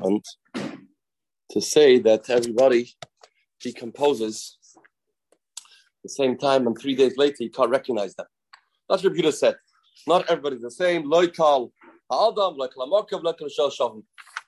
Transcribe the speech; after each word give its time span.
and 0.00 0.24
to 1.50 1.60
say 1.60 1.98
that 1.98 2.30
everybody 2.30 2.94
decomposes 3.60 4.58
the 6.02 6.08
same 6.08 6.36
time 6.38 6.66
and 6.66 6.78
three 6.78 6.94
days 6.94 7.16
later 7.16 7.44
you 7.44 7.50
can't 7.50 7.70
recognize 7.70 8.14
them. 8.14 8.26
That's 8.88 9.04
what 9.04 9.14
Buddha 9.14 9.32
said. 9.32 9.56
Not 10.06 10.28
everybody's 10.30 10.62
the 10.62 10.70
same. 10.70 11.04
Loikal, 11.04 11.70
Adam, 12.10 12.56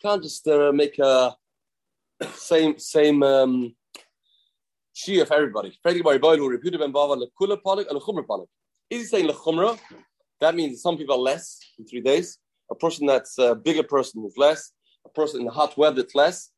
Can't 0.02 0.22
just 0.22 0.48
uh, 0.48 0.72
make 0.72 0.98
a 0.98 1.36
same 2.34 2.78
same 2.78 3.22
um 3.22 3.74
Shia 4.94 5.26
for 5.26 5.34
everybody. 5.34 5.68
Is 8.90 9.00
he 9.00 9.04
saying 9.04 9.28
lechumra? 9.28 9.78
That 10.40 10.54
means 10.54 10.82
some 10.82 10.96
people 10.96 11.14
are 11.14 11.18
less 11.18 11.58
in 11.78 11.86
three 11.86 12.00
days. 12.00 12.38
A 12.70 12.74
person 12.74 13.06
that's 13.06 13.38
a 13.38 13.54
bigger 13.54 13.82
person 13.82 14.24
is 14.26 14.34
less. 14.36 14.72
A 15.06 15.08
person 15.10 15.40
in 15.40 15.46
the 15.46 15.52
hot 15.52 15.76
weather 15.76 16.04
less. 16.14 16.50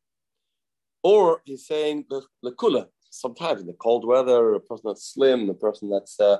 Or 1.02 1.42
he's 1.44 1.66
saying 1.66 2.06
the 2.08 2.52
cooler. 2.52 2.86
Sometimes 3.10 3.60
in 3.60 3.66
the 3.66 3.74
cold 3.74 4.06
weather, 4.06 4.54
a 4.54 4.60
person 4.60 4.84
that's 4.86 5.12
slim, 5.12 5.48
a 5.48 5.54
person 5.54 5.90
that's 5.90 6.18
uh, 6.18 6.38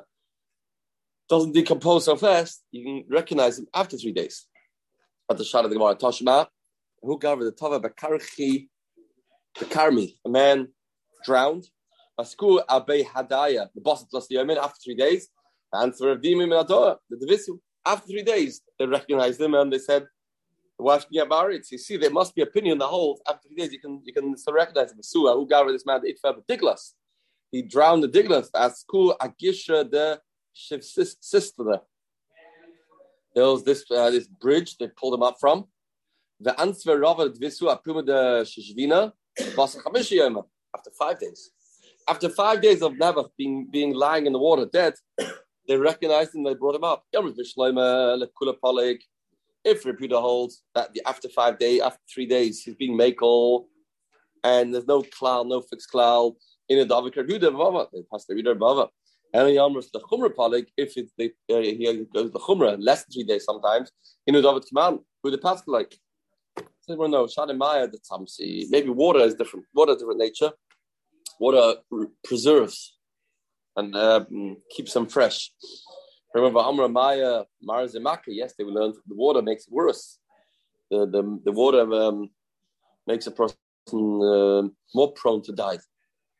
doesn't 1.28 1.52
decompose 1.52 2.04
so 2.06 2.16
fast, 2.16 2.64
you 2.70 2.84
can 2.84 3.04
recognize 3.08 3.58
him 3.58 3.66
after 3.74 3.96
three 3.96 4.12
days. 4.12 4.46
At 5.30 5.38
the 5.38 5.44
shot 5.44 5.64
of 5.64 5.70
the 5.70 5.77
Gemara 5.77 5.96
Toshma, 5.96 6.46
who 7.02 7.18
covered 7.18 7.44
the 7.44 7.52
Tava 7.52 7.80
Bakarchi 7.80 8.68
Bakarmi, 9.56 10.14
a 10.24 10.28
man 10.28 10.68
drowned. 11.24 11.66
Asku 12.18 12.60
Abe 12.70 13.05
Hadaya, 13.06 13.68
the 13.74 13.80
boss 13.80 14.02
of 14.02 14.28
the 14.28 14.36
Yomin, 14.36 14.56
after 14.56 14.78
three 14.84 14.94
days. 14.94 15.28
And 15.72 15.96
for 15.96 16.14
Avdimim 16.14 16.56
and 16.58 16.68
the 16.68 17.27
Divisu, 17.27 17.58
after 17.84 18.06
three 18.06 18.22
days, 18.22 18.62
they 18.78 18.86
recognized 18.86 19.41
him 19.41 19.55
and 19.55 19.72
they 19.72 19.78
said, 19.78 20.06
should 21.00 21.08
you 21.70 21.78
see, 21.78 21.97
there 21.97 22.11
must 22.11 22.34
be 22.34 22.42
opinion 22.42 22.78
the 22.78 22.86
whole 22.86 23.20
after 23.28 23.48
three 23.48 23.56
days 23.56 23.72
you 23.72 23.80
can 23.80 24.00
you 24.05 24.12
can 24.12 24.36
still 24.36 24.55
recognize 24.55 24.92
him. 24.92 25.03
Sua, 25.03 25.34
who 25.34 25.47
gathered 25.47 25.72
this 25.72 25.86
man 25.86 26.00
the 26.03 26.14
Diglas. 26.48 26.92
He 27.53 27.62
drowned 27.62 28.03
the 28.03 28.08
Diglas 28.08 28.48
as 28.55 28.84
Ku 28.91 29.14
Agisha 29.20 29.89
the 29.89 30.20
sister. 30.52 31.80
There 33.34 33.45
was 33.45 33.64
this 33.64 33.84
uh, 33.91 34.11
this 34.11 34.27
bridge 34.27 34.77
they 34.78 34.89
pulled 34.89 35.14
him 35.14 35.22
up 35.22 35.36
from. 35.41 35.67
The 36.41 36.58
answer 36.61 36.98
Rava 36.98 37.30
Dvisu 37.30 37.69
Apuma 37.75 38.05
de 38.05 38.45
Shishvina 38.45 39.12
after 40.77 40.91
five 40.98 41.20
days. 41.20 41.50
After 42.08 42.28
five 42.28 42.61
days 42.61 42.83
of 42.83 42.98
never 42.98 43.25
being 43.39 43.69
being 43.70 43.95
lying 43.95 44.27
in 44.27 44.33
the 44.33 44.39
water 44.39 44.67
dead, 44.67 44.95
they 45.69 45.77
recognized 45.77 46.34
him, 46.34 46.42
they 46.42 46.55
brought 46.55 46.75
him 46.75 46.84
up. 46.84 47.05
If 49.65 49.84
Reputa 49.84 50.20
holds 50.20 50.62
that 50.75 50.93
the 50.93 51.03
after 51.07 51.29
five 51.29 51.59
days, 51.59 51.81
after 51.81 52.01
three 52.12 52.27
days, 52.27 52.62
he's 52.62 52.75
being 52.75 52.98
makel, 52.98 53.65
and 54.43 54.75
there's 54.75 54.87
no 54.87 55.03
cloud, 55.03 55.47
no 55.47 55.62
fixed 55.62 55.91
cloud 55.91 56.34
in 56.69 56.79
a 56.79 56.84
David 56.84 57.15
Reputa 57.15 57.51
Bava, 57.51 57.87
they 57.92 58.03
pass 58.11 58.25
the 58.27 58.35
reader 58.35 58.55
Bava. 58.55 58.89
And 59.33 59.48
he 59.48 59.57
Yamrus 59.57 59.91
the 59.92 60.01
Chumra 60.01 60.31
Palik, 60.31 60.69
if 60.77 60.97
it's 60.97 61.12
the 61.19 61.33
uh, 61.51 61.59
he 61.59 62.07
goes 62.15 62.31
the 62.31 62.39
Chumra 62.39 62.77
less 62.79 63.05
than 63.05 63.12
three 63.12 63.25
days 63.25 63.45
sometimes, 63.45 63.91
in 64.27 64.35
a 64.37 64.42
David 64.42 64.65
command, 64.67 65.01
with 65.23 65.33
the 65.33 65.39
Pascal 65.39 65.75
like. 65.75 65.98
So 66.83 66.95
well, 66.97 67.09
no, 67.09 67.27
Maya 67.55 67.89
the 67.89 67.98
Tamsi. 67.98 68.67
Maybe 68.70 68.91
water 68.91 69.20
is 69.20 69.35
different. 69.35 69.67
Water 69.75 69.95
different 69.95 70.20
nature. 70.20 70.53
Water 71.41 71.77
preserves 72.23 72.97
and 73.77 73.97
um, 73.97 74.57
keeps 74.70 74.92
them 74.92 75.07
fresh. 75.07 75.51
Remember 76.34 76.58
Amra 76.58 76.88
Maya 76.88 77.44
Marazimaka, 77.66 78.27
yes, 78.27 78.54
they 78.58 78.64
learned 78.64 78.96
the 79.06 79.14
water 79.14 79.40
makes 79.40 79.66
it 79.66 79.72
worse. 79.72 80.18
The 80.90 81.06
the, 81.06 81.40
the 81.44 81.52
water 81.52 81.82
um, 81.94 82.30
makes 83.06 83.27
a 83.27 83.30
person 83.30 83.56
uh, 83.92 84.62
more 84.94 85.12
prone 85.12 85.42
to 85.42 85.52
die, 85.52 85.78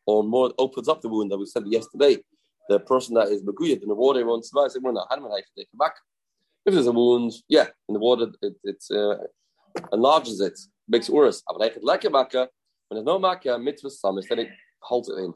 or 0.07 0.25
more 0.25 0.53
opens 0.59 0.89
up 0.89 1.01
the 1.01 1.09
wound 1.09 1.31
that 1.31 1.39
we 1.39 1.47
said 1.47 1.65
yesterday. 1.67 2.19
The 2.69 2.81
person 2.81 3.15
that 3.15 3.29
is 3.29 3.43
maguyat 3.43 3.83
in 3.83 3.89
the 3.89 3.95
water 3.95 4.25
won't 4.27 4.45
survive. 4.45 4.73
So 4.73 4.81
we're 4.83 4.93
not 4.93 5.09
they 5.11 5.17
come 5.17 5.79
back. 5.79 5.95
If 6.67 6.75
there's 6.75 6.87
a 6.87 6.93
wound, 6.93 7.33
yeah, 7.49 7.67
in 7.89 7.93
the 7.93 8.01
water 8.01 8.27
it, 8.43 8.55
it 8.65 8.83
uh, 8.91 9.17
enlarges 9.93 10.41
it, 10.41 10.59
makes 10.89 11.09
it 11.09 11.15
worse. 11.15 11.43
When 11.47 11.71
there's 12.91 13.05
no 13.05 13.19
makkah, 13.19 13.59
mitzvah 13.59 13.91
samis, 13.91 14.29
then 14.29 14.41
it 14.41 14.49
holds 14.81 15.09
it 15.09 15.19
in. 15.19 15.33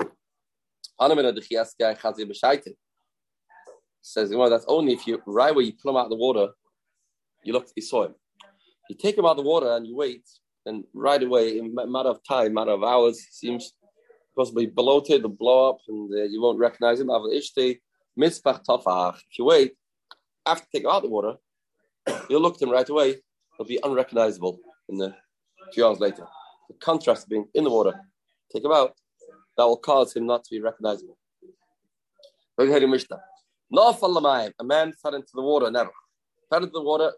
Says, 4.09 4.35
well, 4.35 4.49
that's 4.49 4.65
only 4.69 4.95
if 4.95 5.07
you, 5.07 5.21
right 5.27 5.55
where 5.55 5.63
you 5.63 5.75
pull 5.75 5.91
him 5.91 5.99
out 5.99 6.05
of 6.05 6.11
the 6.11 6.17
water, 6.17 6.49
you 7.45 7.53
look, 7.53 7.69
you 7.77 7.83
saw 7.83 8.07
him. 8.07 8.15
You 8.89 8.97
take 8.97 9.19
him 9.19 9.27
out 9.27 9.33
of 9.33 9.37
the 9.37 9.43
water 9.43 9.71
and 9.77 9.87
you 9.87 9.95
wait, 9.95 10.23
and 10.65 10.85
right 10.95 11.23
away, 11.23 11.59
in 11.59 11.77
a 11.79 11.87
matter 11.87 12.09
of 12.09 12.25
time, 12.25 12.55
matter 12.55 12.71
of 12.71 12.83
hours, 12.83 13.21
seems 13.31 13.75
possibly 14.35 14.65
bloated 14.65 15.27
or 15.27 15.29
blow 15.29 15.69
up, 15.69 15.81
and 15.89 16.11
uh, 16.15 16.23
you 16.23 16.41
won't 16.41 16.59
recognize 16.59 17.01
him. 17.01 17.11
If 17.11 17.45
you 19.39 19.45
wait, 19.45 19.73
after 20.47 20.67
take 20.73 20.85
him 20.85 20.91
out 20.91 20.97
of 20.97 21.03
the 21.03 21.11
water, 21.11 21.35
you'll 22.31 22.41
look 22.41 22.55
at 22.55 22.63
him 22.63 22.71
right 22.71 22.89
away. 22.89 23.17
He'll 23.59 23.67
be 23.67 23.79
unrecognizable 23.85 24.59
in 24.89 24.97
the 24.97 25.15
few 25.75 25.87
hours 25.87 26.01
later. 26.01 26.27
The 26.71 26.77
contrast 26.81 27.29
being 27.29 27.47
in 27.53 27.65
the 27.65 27.71
water, 27.71 27.93
take 28.51 28.65
him 28.65 28.73
out, 28.73 28.95
that 29.59 29.65
will 29.65 29.77
cause 29.77 30.17
him 30.17 30.25
not 30.25 30.45
to 30.45 30.51
be 30.51 30.63
recognizable. 30.63 31.19
Look 32.57 32.71
Mishnah. 32.89 33.21
A 33.71 34.65
man 34.65 34.93
fell 35.03 35.15
into 35.15 35.31
the 35.35 35.43
water, 35.43 35.71
never. 35.71 35.91
Fell 36.51 36.63
into 36.63 36.73
the 36.73 36.83
water, 36.83 37.13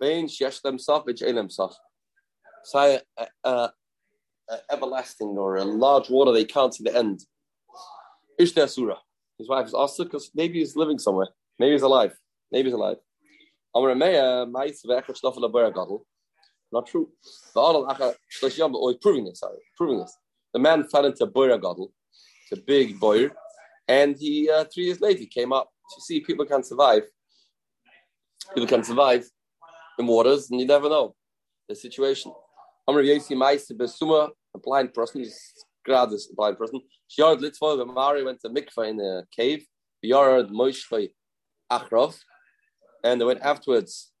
Bain 0.00 0.28
shesh 0.28 0.60
themself, 0.60 1.04
which 1.04 1.20
themself. 1.20 1.76
Say 2.64 3.00
a, 3.44 3.70
everlasting 4.70 5.28
or 5.28 5.56
a 5.56 5.64
large 5.64 6.08
water 6.08 6.32
they 6.32 6.44
can't 6.44 6.74
see 6.74 6.84
the 6.84 6.96
end. 6.96 7.20
Ishta 8.40 8.68
Surah. 8.68 8.98
His 9.38 9.48
wife 9.48 9.66
is 9.66 9.74
asked 9.76 9.98
because 9.98 10.30
maybe 10.34 10.58
he's 10.58 10.76
living 10.76 10.98
somewhere. 10.98 11.28
Maybe 11.58 11.72
he's 11.72 11.82
alive. 11.82 12.16
Maybe 12.50 12.70
he's 12.70 12.74
alive. 12.74 12.98
Not 16.72 16.86
true. 16.86 17.10
He's 17.22 17.52
proving 19.00 19.24
this, 19.24 19.40
sorry. 19.40 19.58
Proving 19.76 19.98
this. 19.98 20.16
The 20.52 20.58
man 20.58 20.88
fell 20.88 21.04
into 21.04 21.24
a 21.24 21.30
Boira. 21.30 21.60
It's 22.42 22.52
a 22.52 22.56
big 22.62 22.98
boir. 22.98 23.30
And 23.88 24.16
he, 24.18 24.50
uh, 24.50 24.64
three 24.72 24.84
years 24.84 25.00
later, 25.00 25.20
he 25.20 25.26
came 25.26 25.52
up. 25.52 25.70
You 25.96 26.02
see, 26.02 26.20
people 26.20 26.44
can 26.44 26.62
survive. 26.62 27.04
People 28.54 28.68
can 28.68 28.84
survive 28.84 29.26
in 29.98 30.06
waters, 30.06 30.50
and 30.50 30.60
you 30.60 30.66
never 30.66 30.88
know 30.88 31.14
the 31.68 31.74
situation. 31.74 32.32
Amr 32.86 33.02
Yesi 33.02 33.36
Maisa 33.36 33.72
Besuma, 33.72 34.30
a 34.54 34.58
blind 34.58 34.94
person, 34.94 35.24
grad 35.84 36.08
a 36.08 36.34
blind 36.34 36.58
person. 36.58 36.80
She 37.06 37.22
Shiard 37.22 37.40
Litzvah, 37.40 37.78
the 37.78 37.86
Mari 37.86 38.24
went 38.24 38.40
to 38.40 38.50
mikvah 38.50 38.88
in 38.90 39.00
a 39.00 39.24
cave. 39.34 39.66
Yard 40.02 40.48
Moishvay 40.48 41.10
Achrov. 41.70 42.18
And 43.02 43.20
they 43.20 43.24
went 43.24 43.40
afterwards 43.40 44.12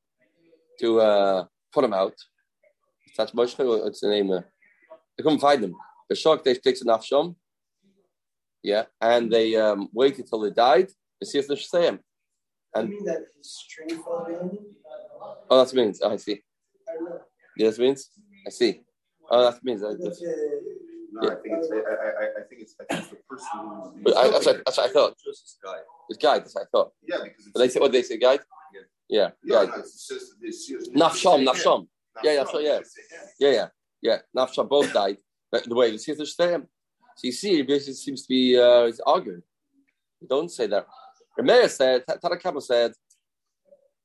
to 0.80 1.00
uh, 1.00 1.44
put 1.72 1.84
him 1.84 1.92
out. 1.92 2.14
That's 3.16 3.32
Moishvay, 3.32 3.84
what's 3.84 4.00
the 4.00 4.08
name? 4.08 4.30
Uh, 4.30 4.40
they 5.16 5.22
couldn't 5.22 5.40
find 5.40 5.62
him. 5.62 5.74
The 6.08 6.16
shark 6.16 6.44
they 6.44 6.54
takes 6.54 6.80
an 6.80 6.88
afsham, 6.88 7.36
yeah, 8.62 8.84
and 9.00 9.32
they 9.32 9.56
um, 9.56 9.88
waited 9.92 10.26
till 10.26 10.44
he 10.44 10.50
died 10.50 10.88
to 11.20 11.26
see 11.26 11.38
if 11.38 11.48
they 11.48 11.56
should 11.56 11.70
say 11.70 11.86
him. 11.86 12.00
And 12.74 12.90
mean 12.90 13.04
that 13.04 13.24
his 13.36 13.50
string 13.52 13.88
fell 13.88 14.26
down? 14.28 14.58
Oh, 15.50 15.64
that 15.64 15.74
means 15.74 16.00
oh, 16.02 16.12
I 16.12 16.16
see. 16.16 16.42
Yeah, 17.56 17.70
that 17.70 17.78
means 17.78 18.10
I 18.46 18.50
see. 18.50 18.82
Oh, 19.30 19.50
that 19.50 19.62
means 19.64 19.82
I 19.82 19.92
just. 19.94 20.22
No, 21.10 21.22
yeah. 21.22 21.30
I 21.30 21.34
think 21.36 21.54
it's. 21.58 21.70
I, 21.72 21.76
I, 21.76 22.26
I 22.40 22.42
think 22.48 22.62
it's. 22.62 22.74
I 22.80 22.84
think 22.84 23.00
it's 23.00 23.10
the 23.10 23.16
person 23.28 23.48
who's. 24.04 24.14
I, 24.14 24.30
that's, 24.30 24.46
what, 24.46 24.62
that's 24.64 24.76
what 24.76 24.90
I 24.90 24.92
thought. 24.92 25.16
Just 25.24 25.42
this 25.44 25.56
guy. 25.64 25.78
This 26.08 26.18
guy. 26.18 26.38
That's 26.38 26.54
what 26.54 26.62
I 26.62 26.66
thought. 26.70 26.92
Yeah, 27.06 27.16
because 27.24 27.52
they 27.54 27.68
say 27.68 27.80
what 27.80 27.92
they 27.92 28.02
say, 28.02 28.18
guide. 28.18 28.40
Yeah. 29.08 29.30
Yeah. 29.42 29.62
yeah. 29.62 29.82
Nafsham, 30.94 31.46
Nafsham. 31.46 31.86
Yeah, 32.22 32.32
yeah, 32.32 32.44
so 32.44 32.58
yeah, 32.58 32.80
yeah, 33.38 33.50
yeah, 33.50 33.66
yeah. 34.02 34.18
Nafsham 34.36 34.68
both 34.68 34.92
died 34.92 35.18
the 35.52 35.74
way 35.74 35.88
you 35.88 35.98
see 35.98 36.12
if 36.12 36.18
they're 36.18 36.26
the 36.26 36.30
Sifter 36.30 36.58
Shtayim. 36.58 36.66
So 37.18 37.26
you 37.26 37.32
see, 37.32 37.58
it 37.58 37.66
basically 37.66 37.94
seems 37.94 38.22
to 38.22 38.28
be 38.28 38.56
uh, 38.56 38.86
he's 38.86 39.00
arguing. 39.00 39.42
Don't 40.30 40.48
say 40.52 40.68
that. 40.68 40.86
Rameir 41.36 41.68
said, 41.68 42.04
Tarakama 42.06 42.62
said 42.62 42.92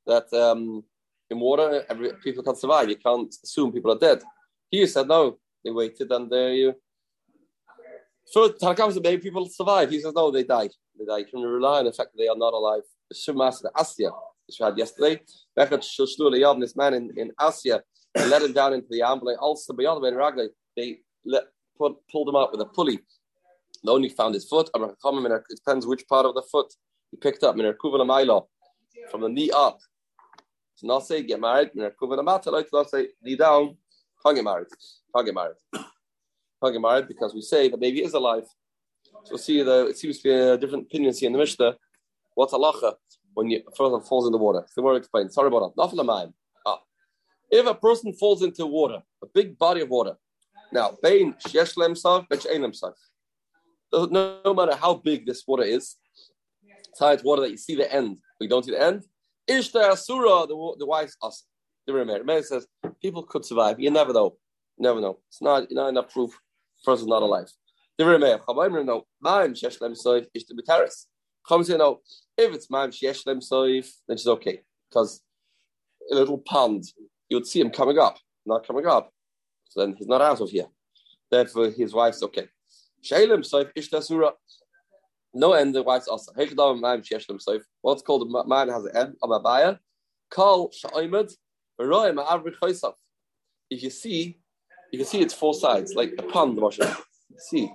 that 0.07 0.33
um, 0.33 0.83
in 1.30 1.39
water, 1.39 1.86
every, 1.88 2.13
people 2.24 2.42
can 2.42 2.56
survive. 2.56 2.89
You 2.89 2.95
can't 2.95 3.31
assume 3.44 3.71
people 3.71 3.92
are 3.92 4.00
dead. 4.00 4.24
He 4.71 4.88
said, 4.88 5.07
no, 5.07 5.38
they 5.63 5.69
waited 5.69 6.12
and 6.12 6.27
they. 6.27 6.56
you. 6.56 6.74
So 8.25 8.50
Tarakama 8.50 8.92
said, 8.94 9.04
maybe 9.04 9.21
people 9.21 9.48
survive. 9.48 9.92
He 9.92 10.00
says, 10.00 10.13
no, 10.15 10.31
they 10.31 10.44
died. 10.44 10.71
They 10.98 11.06
died. 11.06 11.25
You 11.27 11.39
can 11.39 11.42
rely 11.42 11.80
on 11.80 11.86
the 11.86 11.94
fact 11.94 12.13
that 12.13 12.18
they 12.18 12.27
are 12.27 12.36
not 12.36 12.54
alive. 12.54 12.81
The 13.12 13.15
Shumas, 13.15 13.62
the 13.62 13.69
Asya, 13.77 14.12
which 14.48 14.57
we 14.60 14.65
had 14.65 14.75
yesterday. 14.75 15.21
This 15.56 16.75
man 16.75 16.95
in, 16.95 17.12
in 17.15 17.31
Asya, 17.39 17.80
let 18.15 18.42
him 18.42 18.54
down 18.54 18.74
into 18.74 18.88
the 18.89 19.04
ambulance. 19.04 19.38
Also, 19.39 19.71
beyond 19.74 20.04
the 20.04 20.12
way, 20.12 20.50
they 20.75 20.98
let, 21.24 21.44
put, 21.84 22.08
pulled 22.12 22.30
him 22.30 22.36
out 22.36 22.52
with 22.52 22.62
a 22.62 22.66
pulley. 22.66 23.00
They 23.84 23.92
only 23.92 24.10
found 24.10 24.34
his 24.34 24.46
foot. 24.46 24.70
It 24.74 25.44
depends 25.50 25.86
which 25.86 26.08
part 26.08 26.26
of 26.26 26.36
the 26.36 26.44
foot 26.44 26.74
he 27.12 27.18
picked 27.18 27.44
up. 27.44 27.56
From 29.12 29.22
the 29.22 29.30
knee 29.30 29.52
up. 29.52 29.80
To 30.80 30.88
not 30.88 31.06
say 31.06 31.24
get 31.24 31.40
married. 31.40 31.72
Not 31.76 32.90
say 32.90 33.08
knee 33.22 33.36
down. 33.36 33.78
Can't 34.24 34.36
get 34.36 34.46
married. 34.46 34.68
Can't 35.14 35.26
get 35.26 35.36
married. 35.36 35.58
Can't 35.74 36.74
get 36.74 36.82
married 36.82 37.08
because 37.08 37.34
we 37.34 37.42
say 37.42 37.70
that 37.70 37.80
maybe 37.80 37.98
he 37.98 38.06
is 38.06 38.14
alive. 38.14 38.46
So 39.26 39.36
see, 39.38 39.62
the, 39.64 39.88
it 39.88 39.98
seems 39.98 40.20
to 40.20 40.24
be 40.24 40.34
a 40.34 40.58
different 40.58 40.86
opinion 40.88 41.14
here 41.14 41.28
in 41.28 41.34
the 41.34 41.40
Mishnah. 41.40 41.76
What's 42.36 42.54
halacha 42.54 42.94
when 43.34 43.50
you 43.50 43.62
first 43.78 44.08
falls 44.08 44.26
in 44.26 44.32
the 44.32 44.38
water? 44.38 44.66
The 44.76 44.82
word 44.82 44.96
explains. 44.96 45.34
Sorry 45.34 45.48
about 45.48 45.76
that. 45.76 45.96
Not 45.96 46.34
ah. 46.66 46.80
If 47.52 47.66
a 47.68 47.76
person 47.76 48.14
falls 48.14 48.42
into 48.44 48.66
water, 48.66 49.00
a 49.22 49.28
big 49.28 49.58
body 49.58 49.82
of 49.82 49.90
water, 49.90 50.16
now, 50.74 50.98
Bain 51.02 51.36
Shesh 51.48 51.75
Lemsav. 51.75 52.25
No, 53.94 54.40
no 54.44 54.54
matter 54.54 54.75
how 54.75 54.96
big 54.96 55.25
this 55.25 55.44
water 55.48 55.64
is, 55.64 55.96
it's 57.02 57.24
water 57.24 57.44
that 57.44 57.52
you 57.52 57.58
see 57.58 57.75
the 57.75 57.92
end, 57.92 58.18
we 58.40 58.48
don't 58.48 58.66
see 58.66 58.72
the 58.72 58.81
end. 58.81 59.04
Ishta 59.50 59.92
Asura, 59.92 60.48
the, 60.48 60.75
the 60.80 60.86
wife's 60.86 61.18
us. 61.22 61.46
The 61.86 61.94
Remeir. 61.94 62.44
says 62.44 62.66
people 63.02 63.24
could 63.24 63.44
survive. 63.44 63.80
You 63.80 63.92
never 63.92 64.14
know. 64.14 64.38
You 64.78 64.84
never 64.84 65.02
know. 65.02 65.20
It's 65.28 65.42
not, 65.42 65.68
not 65.70 65.90
enough 65.90 66.14
proof. 66.14 66.38
Person's 66.86 67.08
not 67.08 67.22
alive. 67.22 67.52
The 67.98 68.06
Remeir. 68.06 68.40
Chabayim 68.40 68.86
no. 68.86 69.04
Ma'im 69.24 69.52
Shesh 69.52 69.80
Lemsav, 69.80 70.25
Ishta 70.36 70.54
B'taris. 70.54 71.08
Chum 71.48 71.64
say 71.64 71.78
no. 71.78 72.00
If 72.38 72.54
it's 72.54 72.68
Ma'im 72.68 72.90
Shesh 72.90 73.25
Lemsav, 73.25 73.90
then 74.08 74.18
she's 74.18 74.28
okay. 74.28 74.62
Because 74.90 75.22
a 76.10 76.16
little 76.16 76.38
pond, 76.38 76.86
you 77.30 77.38
would 77.38 77.48
see 77.48 77.60
him 77.60 77.70
coming 77.70 77.98
up, 77.98 78.18
not 78.46 78.66
coming 78.66 78.86
up. 78.86 79.12
So 79.74 79.80
then 79.80 79.96
he's 79.98 80.08
not 80.08 80.22
out 80.22 80.40
of 80.40 80.52
here. 80.52 80.68
Therefore, 81.31 81.72
his 81.72 81.96
wife's 81.96 82.22
okay. 82.22 82.48
Shalim 83.04 83.42
Saif 83.42 83.74
Ishtasura. 83.75 84.34
No 85.34 85.54
end, 85.54 85.74
the 85.74 85.81
wife's 85.81 86.08
also. 86.08 86.31
What's 87.81 88.04
called 88.04 88.22
a 88.22 88.48
man 88.48 88.70
has 88.70 88.86
an 88.86 88.96
end, 88.96 89.16
a 89.24 89.40
buyer. 89.40 89.80
Call 90.30 90.72
Shaimed, 90.72 91.31
If 93.72 93.84
you 93.84 93.90
see, 93.90 94.38
you 94.92 95.00
can 95.00 95.08
see 95.08 95.22
it's 95.22 95.34
four 95.34 95.56
sides, 95.56 95.96
like 95.96 96.14
a 96.20 96.24
pond, 96.24 96.58
wash, 96.58 96.80
See, 97.38 97.74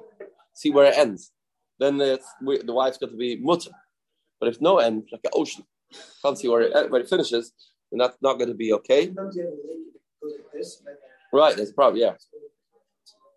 see 0.54 0.70
where 0.70 0.86
it 0.86 0.96
ends. 0.96 1.32
Then 1.80 1.98
the, 1.98 2.20
the 2.64 2.72
wife's 2.72 2.98
got 2.98 3.10
to 3.10 3.16
be 3.16 3.40
mutter. 3.40 3.72
But 4.38 4.50
if 4.50 4.60
no 4.60 4.78
end, 4.78 5.08
like 5.10 5.22
an 5.24 5.32
ocean, 5.34 5.64
can't 6.22 6.38
see 6.38 6.46
where 6.46 6.60
it, 6.60 6.90
where 6.92 7.00
it 7.00 7.08
finishes, 7.08 7.52
then 7.90 7.98
that's 7.98 8.18
not 8.22 8.34
going 8.34 8.50
to 8.50 8.54
be 8.54 8.72
okay. 8.74 9.12
Right, 11.32 11.56
there's 11.56 11.70
a 11.70 11.74
problem. 11.74 12.00
Yeah, 12.00 12.14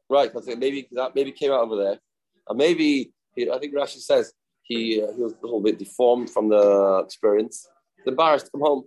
right. 0.10 0.32
Because 0.32 0.48
maybe 0.48 0.88
that 0.92 1.16
maybe 1.16 1.32
came 1.32 1.52
out 1.52 1.62
over 1.62 1.76
there, 1.76 2.00
and 2.48 2.58
maybe 2.58 3.12
he, 3.36 3.50
I 3.50 3.60
think 3.60 3.74
Rashi 3.74 4.00
says 4.00 4.34
he 4.64 5.02
uh, 5.02 5.12
he 5.14 5.22
was 5.22 5.34
a 5.34 5.46
little 5.46 5.62
bit 5.62 5.80
deformed 5.80 6.30
from 6.30 6.50
the 6.50 7.02
experience. 7.04 7.68
He's 7.98 8.08
embarrassed 8.08 8.46
to 8.46 8.52
come 8.52 8.62
home. 8.62 8.84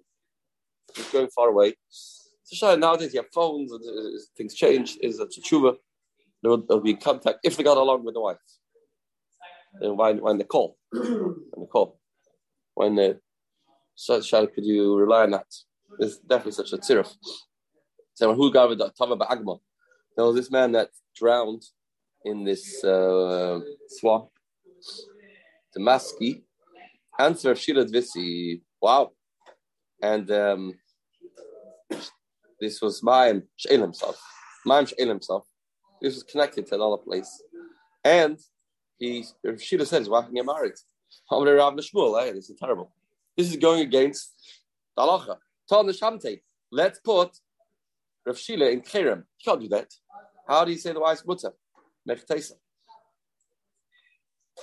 He's 0.95 1.09
going 1.11 1.29
far 1.29 1.49
away. 1.49 1.75
So 1.91 2.57
sure, 2.57 2.77
nowadays 2.77 3.13
you 3.13 3.21
have 3.21 3.33
phones 3.33 3.73
and 3.73 3.83
uh, 3.85 4.19
things 4.37 4.55
change. 4.55 4.97
Is 5.03 5.19
that 5.19 5.37
a 5.37 5.41
tshuva. 5.41 5.77
There'll, 6.43 6.59
there'll 6.59 6.83
be 6.83 6.95
contact 6.95 7.39
if 7.43 7.57
they 7.57 7.63
got 7.63 7.79
along 7.79 8.05
with 8.05 8.15
the 8.15 8.21
wife. 8.21 8.37
Then 9.81 9.97
when 9.97 10.19
when 10.21 10.39
they 10.39 10.45
call, 10.45 10.77
when 10.93 11.45
they 11.59 11.67
call, 11.67 11.99
when 12.75 12.95
the 12.95 13.21
so, 13.97 14.21
could 14.21 14.65
you 14.65 14.97
rely 14.97 15.23
on 15.23 15.31
that? 15.33 15.47
There's 15.99 16.19
definitely 16.19 16.53
such 16.53 16.73
a 16.73 16.79
tziruf. 16.79 17.15
There 18.19 18.29
was 18.29 18.39
this 20.37 20.51
man 20.51 20.73
that 20.73 20.91
drowned 21.17 21.63
in 22.25 22.45
this 22.45 22.85
uh, 22.85 23.61
swamp. 23.89 24.29
The 25.75 25.81
Maski. 25.81 26.43
Answer 27.19 27.53
of 27.53 27.59
Shira. 27.59 27.87
Wow. 28.81 29.13
And 30.03 30.31
um, 30.31 30.75
this 32.61 32.81
was 32.81 33.03
Maim 33.03 33.43
She'el 33.57 33.81
himself. 33.81 34.21
Maim 34.67 34.87
himself. 34.99 35.47
This 36.01 36.15
was 36.15 36.23
connected 36.23 36.67
to 36.67 36.75
another 36.75 36.99
place. 36.99 37.43
And 38.05 38.39
he, 38.99 39.25
Shira 39.59 39.87
said 39.87 40.01
his 40.01 40.09
wife 40.09 40.27
can 40.27 40.35
get 40.35 40.47
married. 40.47 40.75
Eh? 41.31 42.33
This 42.33 42.51
is 42.51 42.59
terrible. 42.59 42.93
This 43.37 43.51
is 43.51 43.57
going 43.57 43.81
against 43.81 44.35
the 44.97 45.03
halacha. 45.03 46.41
Let's 46.71 46.99
put 47.01 47.31
Rav 48.27 48.39
Shila 48.39 48.71
in 48.71 48.81
cherem. 48.83 49.19
You 49.19 49.45
can't 49.45 49.61
do 49.61 49.69
that. 49.69 49.89
How 50.49 50.65
do 50.65 50.73
you 50.73 50.79
say 50.79 50.93
the 50.93 51.01
wife's 51.01 51.25
mutter? 51.27 51.53
Mechtesa. 52.09 52.53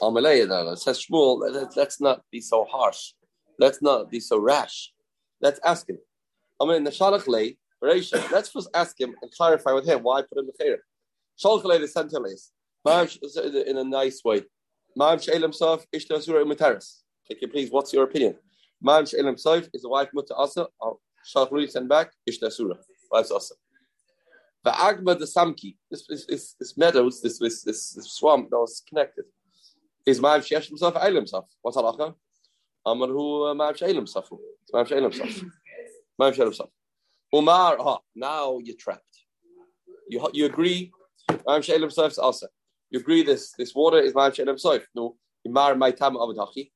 Amalei, 0.01 0.77
says 0.77 0.99
Shmuel, 1.05 1.69
let's 1.75 1.99
not 1.99 2.23
be 2.31 2.39
so 2.41 2.65
harsh. 2.65 3.13
Let's 3.59 3.81
not 3.81 4.09
be 4.09 4.19
so 4.19 4.39
rash. 4.39 4.93
Let's 5.41 5.59
ask 5.65 5.89
him. 5.89 5.99
I 6.59 6.65
mean, 6.65 6.83
let's 6.83 6.97
first 6.97 8.69
ask 8.73 8.99
him 8.99 9.15
and 9.21 9.31
clarify 9.31 9.73
with 9.73 9.85
him 9.85 10.01
why 10.03 10.19
I 10.19 10.21
put 10.21 10.37
him 10.37 10.49
in 10.49 10.53
cherem. 10.65 10.79
Shalach 11.43 11.63
Lei, 11.65 11.77
the 11.79 11.87
sentence 11.87 12.51
in 13.67 13.77
a 13.77 13.83
nice 13.83 14.23
way. 14.23 14.43
Ma'am 14.95 15.19
She'elim 15.19 15.53
Sof, 15.53 15.85
Ishta 15.95 16.21
Surah. 16.21 16.43
Take 17.27 17.41
you 17.41 17.47
please, 17.47 17.69
what's 17.71 17.91
your 17.93 18.03
opinion? 18.03 18.35
Ma'am 18.81 19.05
She'elim 19.05 19.37
Sof 19.37 19.67
is 19.73 19.81
the 19.81 19.89
wife 19.89 20.09
Mutter 20.13 20.35
Asa. 20.35 20.67
Shalach 21.33 21.51
Lei 21.51 21.67
send 21.67 21.89
back, 21.89 22.11
Ishta 22.29 22.51
Surah. 22.51 22.77
Life's 23.11 23.31
awesome. 23.31 23.57
The 24.63 24.71
Agma 24.71 25.17
the 25.17 25.25
Samki, 25.25 25.77
this, 25.89 26.05
this, 26.07 26.55
this, 26.59 26.77
meadows, 26.77 27.21
this, 27.21 27.39
this, 27.39 27.63
this, 27.63 27.93
this 27.93 28.11
swamp 28.11 28.49
that 28.51 28.57
was 28.57 28.83
connected, 28.87 29.25
is 30.05 30.19
Ma'av 30.19 30.39
Shesh 30.39 30.67
himself, 30.67 30.95
Eil 30.95 31.15
himself. 31.15 31.45
What's 31.61 31.77
halacha? 31.77 32.13
Amar 32.85 33.09
uh, 33.09 33.53
Ma'av 33.55 33.77
Sheil 33.77 33.95
himself. 33.95 34.29
Ma'av 34.73 34.87
Sheil 34.87 35.03
himself. 35.03 35.43
Ma'av 36.19 36.33
Sheil 36.35 36.45
himself. 36.45 36.69
Umar, 37.33 37.77
ah, 37.79 37.99
now 38.15 38.59
you're 38.59 38.77
trapped. 38.77 39.03
You, 40.07 40.27
you 40.33 40.45
agree, 40.45 40.91
Ma'av 41.29 41.63
Sheil 41.63 41.81
himself 41.81 42.17
also. 42.19 42.47
You 42.91 42.99
agree 42.99 43.23
this, 43.23 43.53
this 43.57 43.73
water 43.73 43.99
is 43.99 44.13
Ma'av 44.13 44.35
Sheil 44.35 44.47
himself. 44.47 44.83
No, 44.93 45.15
Umar 45.47 45.73
Maitam 45.73 46.15
Avadachi. 46.15 46.71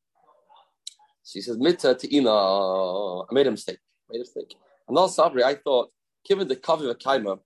So 1.22 1.40
he 1.40 1.42
says, 1.42 1.58
Mitta 1.58 1.98
Ina, 2.12 2.32
I 2.32 3.34
made 3.34 3.48
a 3.48 3.52
mistake. 3.52 3.80
I 4.10 4.14
made 4.14 4.20
a 4.20 4.22
mistake. 4.22 4.56
And 4.88 4.96
not 4.96 5.10
Sabri, 5.10 5.44
I 5.44 5.56
thought 5.56 5.90
given 6.27 6.48
the 6.48 6.56
Kavi 6.56 6.94
Kaima, 6.95 7.39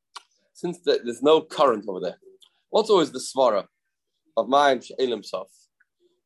since 0.54 0.80
the, 0.80 1.00
there's 1.04 1.22
no 1.22 1.42
current 1.42 1.86
over 1.88 2.00
there, 2.00 2.18
what's 2.70 2.90
always 2.90 3.12
the 3.12 3.20
svara 3.20 3.66
of 4.38 4.48
Mayim 4.48 4.84
She'elim 4.84 5.24
Sof? 5.24 5.48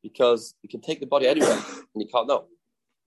Because 0.01 0.55
you 0.61 0.69
can 0.69 0.81
take 0.81 0.99
the 0.99 1.05
body 1.05 1.27
anywhere 1.27 1.53
and 1.53 2.01
you 2.01 2.07
can't 2.07 2.27
know. 2.27 2.45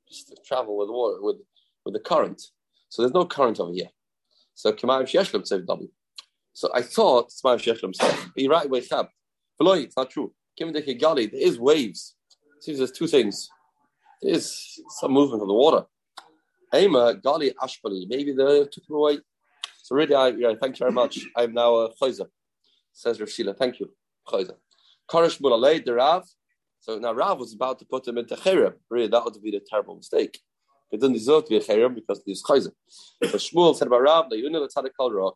Just 0.08 0.32
travel 0.46 0.76
with 0.76 0.88
the 0.88 0.92
water, 0.92 1.18
with, 1.20 1.36
with 1.84 1.94
the 1.94 2.00
current. 2.00 2.40
So 2.88 3.02
there's 3.02 3.14
no 3.14 3.24
current 3.24 3.60
over 3.60 3.72
here. 3.72 3.90
So 4.54 4.72
Kamayim 4.72 5.06
She'eshlim 5.06 5.46
Sof 5.46 5.66
W. 5.66 5.88
So 6.52 6.70
I 6.74 6.82
thought 6.82 7.26
it's 7.26 7.42
Mayim 7.42 7.60
She'eshlim 7.60 7.94
Sof. 7.94 8.30
But 8.34 8.42
you're 8.42 8.52
right, 8.52 8.68
wait, 8.68 8.88
Chab. 8.88 9.08
It's 9.58 9.96
not 9.96 10.10
true. 10.10 10.32
Given 10.56 10.74
the 10.74 10.82
Kigali, 10.82 11.30
there 11.30 11.40
is 11.40 11.58
waves. 11.58 12.14
See, 12.60 12.74
there's 12.74 12.92
two 12.92 13.06
things. 13.06 13.48
There 14.22 14.34
is 14.34 14.80
some 15.00 15.12
movement 15.12 15.42
of 15.42 15.48
the 15.48 15.54
water. 15.54 15.84
Ema, 16.74 17.14
Gali, 17.14 17.52
Ashbali. 17.62 18.06
Maybe 18.08 18.32
they 18.32 18.64
took 18.64 18.84
him 18.88 18.96
away. 18.96 19.18
So 19.86 19.94
really, 19.94 20.16
I, 20.16 20.56
thank 20.60 20.80
you 20.80 20.84
very 20.84 20.90
much. 20.90 21.20
I'm 21.36 21.54
now 21.54 21.76
a 21.76 21.94
chayza, 21.94 22.26
says 22.92 23.20
Rav 23.20 23.30
Shila. 23.30 23.54
Thank 23.54 23.78
you, 23.78 23.88
chayza. 24.26 24.54
Karish 25.08 25.40
Mulalei, 25.40 25.84
the 25.84 25.94
Rav. 25.94 26.24
So 26.80 26.98
now 26.98 27.12
Rav 27.12 27.38
was 27.38 27.54
about 27.54 27.78
to 27.78 27.84
put 27.84 28.08
him 28.08 28.18
into 28.18 28.34
cherem. 28.34 28.72
Really, 28.90 29.06
that 29.06 29.24
would 29.24 29.40
be 29.40 29.56
a 29.56 29.60
terrible 29.60 29.94
mistake. 29.94 30.40
It 30.90 31.00
didn't 31.00 31.12
deserve 31.12 31.44
to 31.44 31.50
be 31.50 31.56
a 31.58 31.60
cherem 31.60 31.94
because 31.94 32.20
he's 32.26 32.42
chayza. 32.42 32.72
So 33.22 33.38
Shmuel 33.38 33.76
said 33.76 33.86
about 33.86 34.02
Rav, 34.02 34.28
the 34.28 34.38
unit 34.38 34.60
of 34.60 34.70
tzaddik 34.70 34.90
kol 34.98 35.34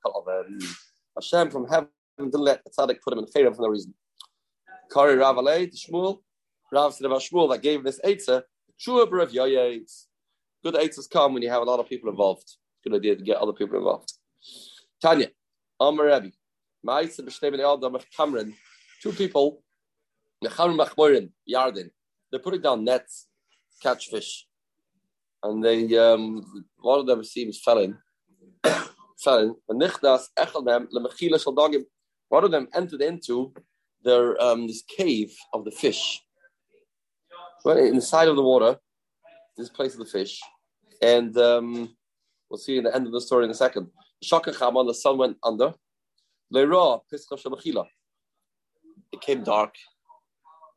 Hashem 1.14 1.50
from 1.52 1.68
heaven 1.68 1.88
didn't 2.18 2.34
let 2.34 2.64
the 2.64 2.70
tzaddik 2.70 3.00
put 3.04 3.12
him 3.12 3.20
in 3.20 3.26
cherem 3.26 3.54
for 3.54 3.62
no 3.62 3.68
reason. 3.68 3.94
Kari 4.92 5.14
Rav 5.14 5.36
Alei, 5.36 5.72
Shmuel. 5.72 6.22
Rav 6.72 6.92
said 6.92 7.06
about 7.06 7.20
Shmuel 7.20 7.52
that 7.52 7.62
gave 7.62 7.84
this 7.84 8.00
eitzah, 8.04 8.42
Shua 8.78 9.06
B'Rav 9.06 9.30
Yoyetz. 9.30 10.06
Good 10.64 10.74
eitzahs 10.74 11.08
come 11.08 11.34
when 11.34 11.42
you 11.44 11.50
have 11.50 11.62
a 11.62 11.64
lot 11.64 11.78
of 11.78 11.88
people 11.88 12.10
involved. 12.10 12.56
Good 12.82 12.96
idea 12.96 13.14
to 13.14 13.22
get 13.22 13.36
other 13.36 13.52
people 13.52 13.76
involved. 13.76 14.14
Tanya, 15.02 15.28
Amar 15.80 16.06
Rebbe, 16.06 16.32
Ma'isa 16.86 17.20
b'shtei 17.20 17.54
Adam 17.54 17.96
Cameron, 18.16 18.54
two 19.02 19.12
people, 19.12 19.62
Necham 20.44 20.76
Machmorin, 20.76 21.30
Yarden, 21.48 21.90
they're 22.30 22.40
putting 22.40 22.60
down 22.60 22.84
nets, 22.84 23.26
catch 23.82 24.08
fish, 24.08 24.46
and 25.42 25.64
they, 25.64 25.96
um, 25.96 26.64
one 26.78 27.00
of 27.00 27.06
them 27.06 27.24
seems 27.24 27.60
fell 27.60 27.78
in, 27.78 27.96
fell 29.22 29.38
in, 29.38 29.78
Nichdas 29.78 30.24
Echel 30.38 30.64
them 30.64 30.88
lemechila 30.94 31.42
shaldagim, 31.42 31.84
one 32.28 32.44
of 32.44 32.50
them 32.50 32.68
entered 32.74 33.02
into 33.02 33.52
their 34.02 34.40
um, 34.42 34.66
this 34.66 34.82
cave 34.82 35.34
of 35.52 35.64
the 35.64 35.70
fish, 35.70 36.22
right 37.64 37.84
in 37.84 37.96
the 37.96 38.02
side 38.02 38.28
of 38.28 38.36
the 38.36 38.42
water, 38.42 38.78
this 39.56 39.68
place 39.68 39.92
of 39.94 39.98
the 40.00 40.06
fish, 40.06 40.40
and 41.02 41.36
um, 41.36 41.96
we'll 42.48 42.58
see 42.58 42.78
in 42.78 42.84
the 42.84 42.94
end 42.94 43.06
of 43.06 43.12
the 43.12 43.20
story 43.20 43.44
in 43.44 43.50
a 43.50 43.54
second. 43.54 43.88
Shakacham 44.24 44.86
the 44.86 44.94
sun 44.94 45.18
went 45.18 45.36
under. 45.42 45.74
Leira, 46.52 47.00
Pischa 47.12 47.40
Shamachila. 47.40 47.86
It 49.12 49.20
came 49.20 49.42
dark. 49.42 49.74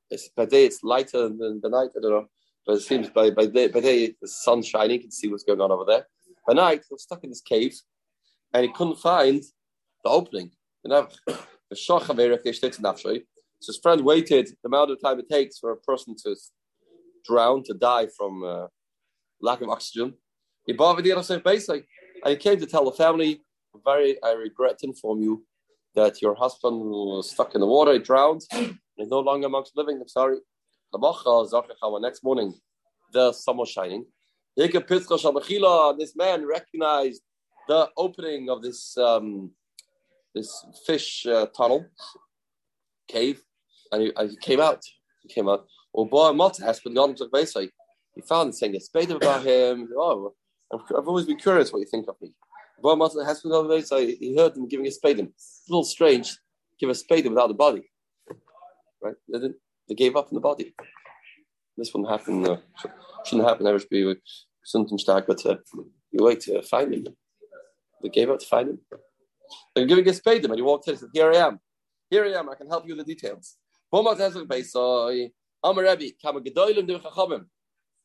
It's, 0.09 0.29
by 0.29 0.45
day 0.45 0.65
it's 0.65 0.83
lighter 0.83 1.29
than 1.29 1.59
the 1.61 1.69
night, 1.69 1.89
I 1.97 2.01
don't 2.01 2.11
know. 2.11 2.27
But 2.65 2.77
it 2.77 2.81
seems 2.81 3.09
by, 3.09 3.31
by, 3.31 3.47
day, 3.47 3.67
by 3.67 3.79
day 3.81 4.15
the 4.21 4.27
sun's 4.27 4.67
shining, 4.67 4.97
you 4.97 5.01
can 5.01 5.11
see 5.11 5.27
what's 5.27 5.43
going 5.43 5.59
on 5.59 5.71
over 5.71 5.85
there. 5.85 6.07
By 6.47 6.53
night, 6.53 6.83
he 6.87 6.93
was 6.93 7.03
stuck 7.03 7.23
in 7.23 7.29
this 7.29 7.41
cave 7.41 7.75
and 8.53 8.65
he 8.65 8.71
couldn't 8.71 8.99
find 8.99 9.41
the 10.03 10.09
opening. 10.09 10.51
You 10.83 10.91
know, 10.91 11.07
So 13.63 13.71
his 13.71 13.79
friend 13.81 14.01
waited 14.01 14.47
the 14.47 14.67
amount 14.67 14.91
of 14.91 15.01
time 15.01 15.19
it 15.19 15.29
takes 15.29 15.57
for 15.57 15.71
a 15.71 15.77
person 15.77 16.15
to 16.23 16.35
drown, 17.25 17.63
to 17.63 17.73
die 17.73 18.07
from 18.15 18.43
uh, 18.43 18.67
lack 19.41 19.61
of 19.61 19.69
oxygen. 19.69 20.13
He 20.67 20.73
bought 20.73 21.01
the 21.01 21.11
other 21.11 21.23
side 21.23 21.43
basically, 21.43 21.85
he 22.25 22.35
came 22.35 22.59
to 22.59 22.65
tell 22.65 22.85
the 22.85 22.91
family, 22.91 23.41
very, 23.85 24.21
I 24.23 24.33
regret 24.33 24.79
to 24.79 24.87
inform 24.87 25.21
you 25.21 25.45
that 25.95 26.21
your 26.21 26.35
husband 26.35 26.79
was 26.79 27.31
stuck 27.31 27.53
in 27.55 27.61
the 27.61 27.67
water, 27.67 27.93
he 27.93 27.99
drowned, 27.99 28.41
is 28.51 29.09
no 29.09 29.19
longer 29.19 29.47
amongst 29.47 29.75
living. 29.75 29.99
I'm 29.99 30.07
sorry. 30.07 30.37
Next 32.01 32.23
morning, 32.23 32.53
the 33.11 33.33
sun 33.33 33.57
was 33.57 33.69
shining. 33.69 34.05
This 34.55 36.15
man 36.15 36.45
recognized 36.45 37.21
the 37.67 37.89
opening 37.97 38.49
of 38.49 38.61
this 38.61 38.95
um, 38.97 39.51
this 40.35 40.65
fish 40.85 41.25
uh, 41.25 41.47
tunnel 41.47 41.85
cave, 43.07 43.41
and 43.91 44.03
he, 44.03 44.11
he, 44.29 44.37
came 44.37 44.59
out. 44.59 44.81
He 45.21 45.29
came 45.33 45.47
out. 45.47 45.65
He 48.15 48.21
found 48.21 48.55
saying 48.55 48.75
a 48.75 48.79
spade 48.79 49.11
about 49.11 49.45
him. 49.45 49.89
Oh, 49.97 50.33
I've 50.73 51.07
always 51.07 51.25
been 51.25 51.37
curious 51.37 51.71
what 51.71 51.79
you 51.79 51.85
think 51.85 52.07
of 52.07 52.15
me. 52.21 52.33
The 52.81 54.17
He 54.19 54.35
heard 54.35 54.57
him 54.57 54.67
giving 54.67 54.87
a 54.87 54.91
spade. 54.91 55.19
Him. 55.19 55.27
It's 55.27 55.63
a 55.69 55.71
little 55.71 55.83
strange. 55.83 56.37
Give 56.79 56.89
a 56.89 56.95
spade 56.95 57.25
without 57.25 57.47
the 57.47 57.53
body, 57.53 57.91
right? 59.01 59.15
They, 59.31 59.39
didn't, 59.39 59.57
they 59.87 59.95
gave 59.95 60.15
up 60.15 60.29
in 60.31 60.35
the 60.35 60.41
body. 60.41 60.73
This 61.77 61.93
wouldn't 61.93 62.11
happen. 62.11 62.45
Uh, 62.45 62.57
shouldn't 63.25 63.47
happen. 63.47 63.67
Ever 63.67 63.79
be 63.89 64.03
with 64.03 64.17
something 64.63 64.97
stark, 64.97 65.27
but 65.27 65.45
uh, 65.45 65.57
you 66.11 66.23
wait 66.23 66.41
to 66.41 66.61
find 66.63 66.93
him. 66.93 67.07
They 68.01 68.09
gave 68.09 68.29
up 68.29 68.39
to 68.39 68.45
find 68.45 68.69
him. 68.69 68.79
They're 69.75 69.85
giving 69.85 70.07
a 70.09 70.13
spade 70.13 70.43
him, 70.43 70.51
and 70.51 70.57
he 70.57 70.63
walked 70.63 70.87
in 70.87 70.93
and 70.93 70.99
said, 70.99 71.09
Here 71.13 71.31
I 71.31 71.37
am. 71.37 71.59
Here 72.09 72.25
I 72.25 72.31
am. 72.39 72.49
I 72.49 72.55
can 72.55 72.67
help 72.67 72.87
you 72.87 72.95
with 72.95 73.05
the 73.05 73.13
details. 73.13 73.57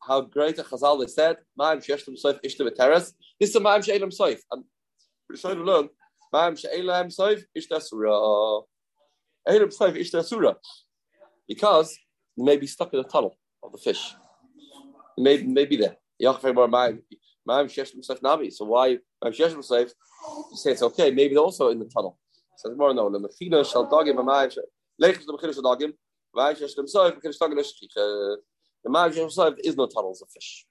How 0.00 0.21
great 0.23 0.59
a 0.59 0.62
chazal 0.62 1.00
they 1.00 1.07
said, 1.07 1.37
Ma'am 1.57 1.78
Sheshlam 1.78 2.17
Soif 2.23 2.40
Ishta 2.45 2.75
Teres. 2.75 3.14
This 3.40 3.55
is 3.55 3.61
Ma'am 3.61 3.83
She'elam 3.83 4.11
Soif. 4.11 4.40
And 4.50 4.64
we're 5.28 5.37
trying 5.37 5.57
to 5.57 5.62
learn, 5.62 5.88
Ma'am 6.33 6.57
She'elam 6.57 7.09
Soif 7.09 7.43
Ishta 7.57 7.83
Surah. 7.83 8.62
Soif 9.49 9.97
Ishta 9.99 10.25
Surah. 10.25 10.55
Because 11.47 11.99
they 12.37 12.45
may 12.45 12.57
be 12.57 12.67
stuck 12.67 12.93
in 12.95 13.00
a 13.00 13.05
tunnel 13.05 13.37
of 13.62 13.73
the 13.73 13.78
fish. 13.78 14.14
It 15.17 15.23
may, 15.23 15.43
may 15.43 15.64
be 15.64 15.76
there. 15.76 15.97
Ma'am 16.21 17.67
Sheshlim 17.67 18.07
Soif 18.09 18.21
Nabi. 18.21 18.52
So 18.52 18.64
why 18.67 18.87
you 18.88 19.62
say 20.55 20.73
it's 20.73 20.83
okay, 20.83 21.11
maybe 21.11 21.35
they're 21.35 21.43
also 21.43 21.71
in 21.71 21.78
the 21.78 21.87
tunnel. 21.87 22.19
So 22.57 22.75
more 22.75 22.93
no, 22.95 23.11
the 23.11 23.21
machina 23.21 23.64
shall 23.64 23.88
dogim 23.88 24.17
ma'av 24.17 24.57
lechus 25.00 25.25
the 25.26 25.33
machina 25.33 25.52
shall 25.52 25.62
dogim 25.62 25.93
ma'av 26.37 26.57
shesh 26.61 26.75
themselves 26.75 27.17
machina 27.17 27.33
shall 27.33 28.38
dogim 28.88 28.92
the 28.92 28.99
ma'av 28.99 29.12
shesh 29.12 29.16
themselves 29.16 29.61
is 29.64 29.76
no 29.76 29.87
tunnels 29.87 30.23
of 30.23 30.28
fish. 30.30 30.66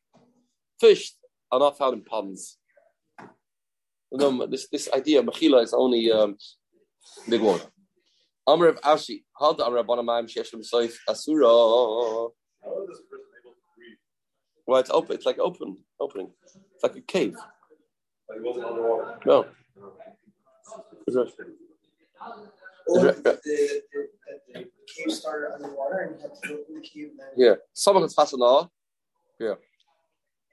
Fish 0.80 1.14
are 1.52 1.60
not 1.60 1.78
found 1.78 1.94
in 1.96 2.04
ponds. 2.04 2.58
No, 4.12 4.46
this 4.48 4.68
this 4.70 4.90
idea 4.94 5.20
of 5.20 5.26
machila 5.26 5.64
is 5.64 5.74
only 5.74 6.12
um, 6.12 6.38
big 7.28 7.42
word. 7.42 7.62
Amr 8.48 8.68
of 8.68 8.82
Ashi, 8.82 9.24
had 9.40 9.60
Amr 9.60 9.84
Rabbanah 9.84 10.06
Ma'am 10.06 10.26
Shesh 10.26 10.54
L'Msoif 10.54 10.98
Asura. 11.08 11.48
Well, 14.66 14.80
it's 14.80 14.90
open. 14.90 15.16
It's 15.16 15.26
like 15.26 15.40
open, 15.40 15.78
opening. 16.00 16.32
It's 16.44 16.84
like 16.84 16.96
a 16.96 17.02
cave. 17.02 17.36
Like 18.30 18.40
wasn't 18.42 18.66
underwater. 18.66 19.20
No 19.26 19.46
cube 24.94 25.12
started 25.12 25.54
underwater 25.54 26.00
and 26.00 26.16
you 26.16 26.22
had 26.22 26.34
to 26.34 26.48
go 26.48 26.64
through 26.64 26.76
the 26.76 26.82
cube. 26.82 27.12
Then 27.18 27.28
yeah, 27.36 27.56
sabakh 27.76 28.14
hasana. 28.16 28.70
Yeah. 29.40 29.56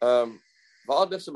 Um, 0.03 0.41
it's 0.87 1.29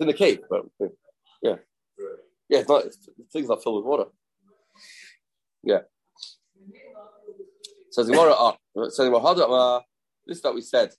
in 0.00 0.06
the 0.06 0.12
cave, 0.12 0.40
but 0.50 0.62
yeah, 1.42 1.56
yeah, 2.48 2.58
it's 2.58 2.68
not 2.68 2.84
it's, 2.84 3.08
things 3.32 3.48
are 3.48 3.58
filled 3.58 3.76
with 3.76 3.86
water. 3.86 4.10
Yeah. 5.62 5.80
Says 7.90 8.06
the 8.06 8.12
Gemara, 8.12 8.34
ah, 8.36 8.56
says 8.88 8.96
the 8.96 9.10
Gemara, 9.10 9.80
this 10.26 10.40
that 10.42 10.54
we 10.54 10.60
said. 10.60 10.90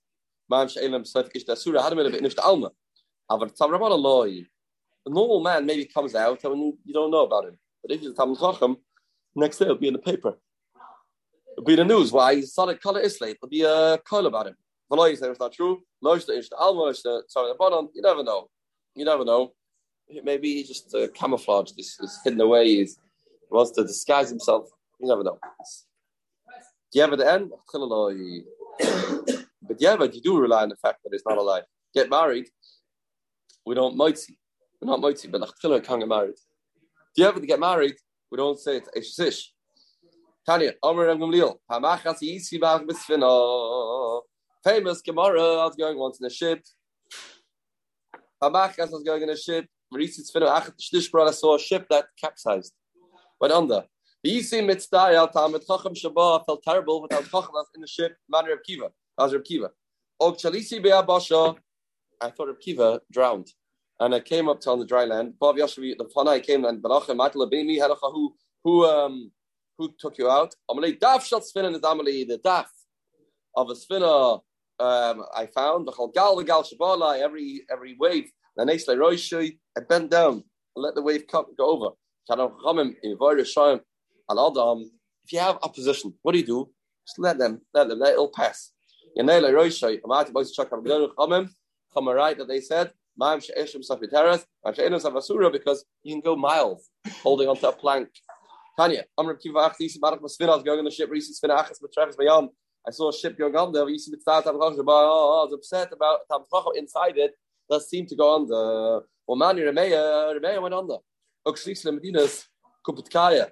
ma'am 0.50 0.62
Maim 0.62 0.70
she'elam 0.70 1.03
sefkish 1.03 1.46
dasura 1.46 1.79
hadamid 1.79 2.08
of 2.08 2.13
inish 2.13 2.38
alma. 2.39 2.72
Avar 3.29 3.50
tzavramana 3.50 4.00
loy. 4.00 4.46
A 5.05 5.10
normal 5.10 5.41
man 5.41 5.65
maybe 5.65 5.86
comes 5.86 6.15
out 6.15 6.43
and 6.43 6.74
you 6.86 6.93
don't 6.93 7.12
know 7.12 7.25
about 7.25 7.46
him. 7.46 7.58
But 7.83 7.95
if 7.95 8.01
he's 8.01 8.11
a 8.11 8.13
Talmud 8.13 8.39
Chacham, 8.39 8.77
next 9.35 9.57
day 9.57 9.65
it'll 9.65 9.77
be 9.77 9.87
in 9.87 9.93
the 9.93 9.99
paper. 9.99 10.35
It'll 11.51 11.65
be 11.65 11.73
in 11.73 11.79
the 11.87 11.93
news. 11.93 12.11
Why 12.11 12.35
he's 12.35 12.53
solid 12.53 12.81
color 12.81 13.01
Islam. 13.01 13.31
It'll 13.31 13.49
be 13.49 13.63
a 13.63 13.97
call 13.99 14.25
about 14.25 14.47
him. 14.47 14.55
You 14.91 15.15
say 15.15 15.27
it's 15.27 15.39
not 15.39 15.51
true. 15.53 15.81
Lo 16.01 16.15
ish 16.15 16.29
ish 16.29 16.49
alma 16.57 16.91
ish 16.91 17.01
sorry 17.01 17.49
the 17.49 17.55
bottom. 17.57 17.89
You 17.93 18.01
never 18.01 18.23
know. 18.23 18.49
You 18.95 19.05
never 19.05 19.25
know. 19.25 19.53
Maybe 20.23 20.53
he 20.55 20.63
just 20.63 20.93
uh, 20.93 21.07
camouflaged. 21.09 21.75
This 21.75 21.99
is 21.99 22.19
hidden 22.23 22.39
away. 22.41 22.67
He's, 22.67 22.99
he 23.49 23.55
wants 23.55 23.71
to 23.71 23.83
disguise 23.83 24.29
himself. 24.29 24.69
You 24.99 25.07
never 25.07 25.23
know. 25.23 25.39
Do 26.91 26.99
you 26.99 27.01
have 27.01 27.17
the 27.17 27.31
end? 27.31 27.51
But 29.65 29.81
yeah, 29.81 29.95
but 29.95 30.13
you 30.13 30.21
do 30.21 30.37
rely 30.37 30.63
on 30.63 30.69
the 30.69 30.75
fact 30.75 30.99
that 31.03 31.13
it's 31.13 31.25
not 31.25 31.37
a 31.37 31.41
lie. 31.41 31.63
Get 31.95 32.09
married, 32.09 32.49
we 33.65 33.75
don't 33.75 33.97
moitzi. 33.97 34.37
We're 34.79 34.89
not 34.91 34.99
moitzi, 34.99 35.31
but 35.31 35.41
nachtila 35.41 35.83
can't 35.83 36.01
get 36.01 36.09
married. 36.09 36.35
Do 37.15 37.22
you 37.22 37.27
ever 37.27 37.39
get 37.39 37.60
married? 37.60 37.96
We 38.32 38.38
don't 38.38 38.60
say 38.60 38.77
it. 38.77 38.89
Eshish. 38.98 39.50
Tanya, 40.46 40.74
Omer 40.82 41.10
and 41.10 41.22
Gamliel. 41.22 41.58
Hamachas 41.72 42.22
yisi 42.24 42.60
b'ach 42.60 42.84
b'sfina. 42.88 44.22
Famous 44.63 45.01
Gemara. 45.01 45.41
I 45.41 45.65
was 45.65 45.75
going 45.75 45.98
once 46.00 46.20
in 46.20 46.25
a 46.25 46.29
ship. 46.29 46.63
Hamachas 48.41 48.91
was 48.91 49.03
going 49.03 49.22
in 49.22 49.29
a 49.29 49.38
ship. 49.38 49.67
Marisi 49.93 50.22
tzfina 50.22 50.50
achat 50.50 50.74
shtishbra. 50.82 51.27
I 51.27 51.32
saw 51.32 51.55
a 51.55 51.60
ship 51.60 51.86
that 51.91 52.05
capsized. 52.20 52.74
Went 53.39 53.53
under. 53.53 53.84
The 54.24 54.38
Yisi 54.38 54.63
mitzday 54.63 55.32
Talmud 55.32 55.62
Chacham 55.67 55.93
Shabbat 55.93 56.46
felt 56.48 56.63
terrible 56.63 57.01
without 57.01 57.25
Chacham 57.25 57.55
in 57.75 57.82
the 57.82 57.88
ship. 57.88 58.15
Manner 58.27 58.53
of 58.53 58.63
Kiva. 58.63 58.89
As 59.20 59.34
Reb 59.34 59.43
Kiva. 59.43 59.70
Og 60.20 60.38
Chalisi 60.38 60.82
Be'abasha, 60.82 61.55
I 62.20 62.32
thought 62.32 62.48
Reb 62.48 62.60
Kiva 62.60 63.01
drowned. 63.12 63.51
And 64.03 64.13
I 64.13 64.19
came 64.19 64.50
up 64.50 64.60
to 64.62 64.72
on 64.72 64.79
the 64.79 64.86
dry 64.86 65.05
land. 65.05 65.36
Bob 65.39 65.55
Yashavi, 65.55 65.95
the 65.98 66.03
Fana, 66.13 66.31
I 66.31 66.41
came 66.41 66.65
and 66.65 66.83
Barachem, 66.83 67.15
Matla 67.15 67.50
Bini, 67.50 67.79
who, 67.79 68.36
who, 68.62 68.86
um, 68.86 69.31
who 69.77 69.93
took 69.98 70.17
you 70.17 70.29
out? 70.29 70.53
Amalei 70.69 71.00
Daf 71.00 71.24
Shal 71.24 71.39
Sfinan 71.39 71.74
is 71.74 71.79
Amalei, 71.79 72.27
the 72.27 72.38
Daf 72.39 72.65
of 73.55 73.69
a 73.69 73.75
spinner 73.77 74.05
um, 74.05 75.24
I 75.33 75.48
found. 75.55 75.88
The 75.88 75.93
Gal, 76.13 76.43
Gal 76.43 76.63
Shabala, 76.63 77.17
every, 77.17 77.62
every 77.72 77.95
wave. 77.98 78.29
And 78.57 78.69
I 78.69 78.77
bent 79.88 80.12
down 80.12 80.33
and 80.33 80.83
let 80.83 80.95
the 80.95 81.01
wave 81.01 81.25
come, 81.25 81.45
go 81.57 81.69
over. 81.69 81.91
If 85.25 85.31
you 85.31 85.39
have 85.39 85.60
opposition, 85.63 86.13
what 86.24 86.33
do 86.33 86.39
you 86.39 86.45
do? 86.45 86.69
Just 87.07 87.19
let 87.19 87.38
them, 87.38 87.62
let 87.74 87.88
them, 87.88 88.00
let 88.00 88.15
it'll 88.15 88.33
pass. 88.36 88.74
That 89.15 89.25
they 92.50 92.60
said, 92.60 92.91
Because 93.17 93.50
you 96.03 96.13
can 96.13 96.22
go 96.22 96.36
miles 96.36 96.89
holding 97.22 97.48
onto 97.48 97.67
a 97.67 97.72
plank. 97.72 98.10
Tanya, 98.77 99.05
Amr 99.17 99.36
Kiva 99.36 99.70
Achti, 99.70 100.00
Barak 100.00 100.22
Masvina, 100.22 100.63
going 100.65 100.79
on 100.79 100.86
the 100.86 100.91
ship, 100.91 101.10
Reese's 101.12 101.39
Finachas, 101.39 101.79
Matrefes 101.82 102.15
Bayam. 102.15 102.50
I 102.88 102.91
saw 102.91 103.10
a 103.10 103.13
ship 103.13 103.38
going 103.38 103.53
to 103.53 104.20
start 104.20 104.43
Tam 104.43 104.60
Chacham, 104.60 104.89
I 104.89 104.91
was 104.91 105.53
upset 105.53 105.93
about 105.93 106.20
Tam 106.29 106.41
inside 106.75 107.17
it. 107.17 107.34
That 107.70 107.82
seemed 107.82 108.10
to 108.10 108.15
go 108.15 108.29
the. 108.48 109.03
Well, 109.27 109.38
Mani 109.38 109.62
Remeya, 109.62 110.38
Remeya 110.38 110.62
went 110.62 110.74
there. 110.89 110.98
Ukshlis 111.48 111.86
Medinas, 111.86 112.48
Kupitkaya. 112.86 113.51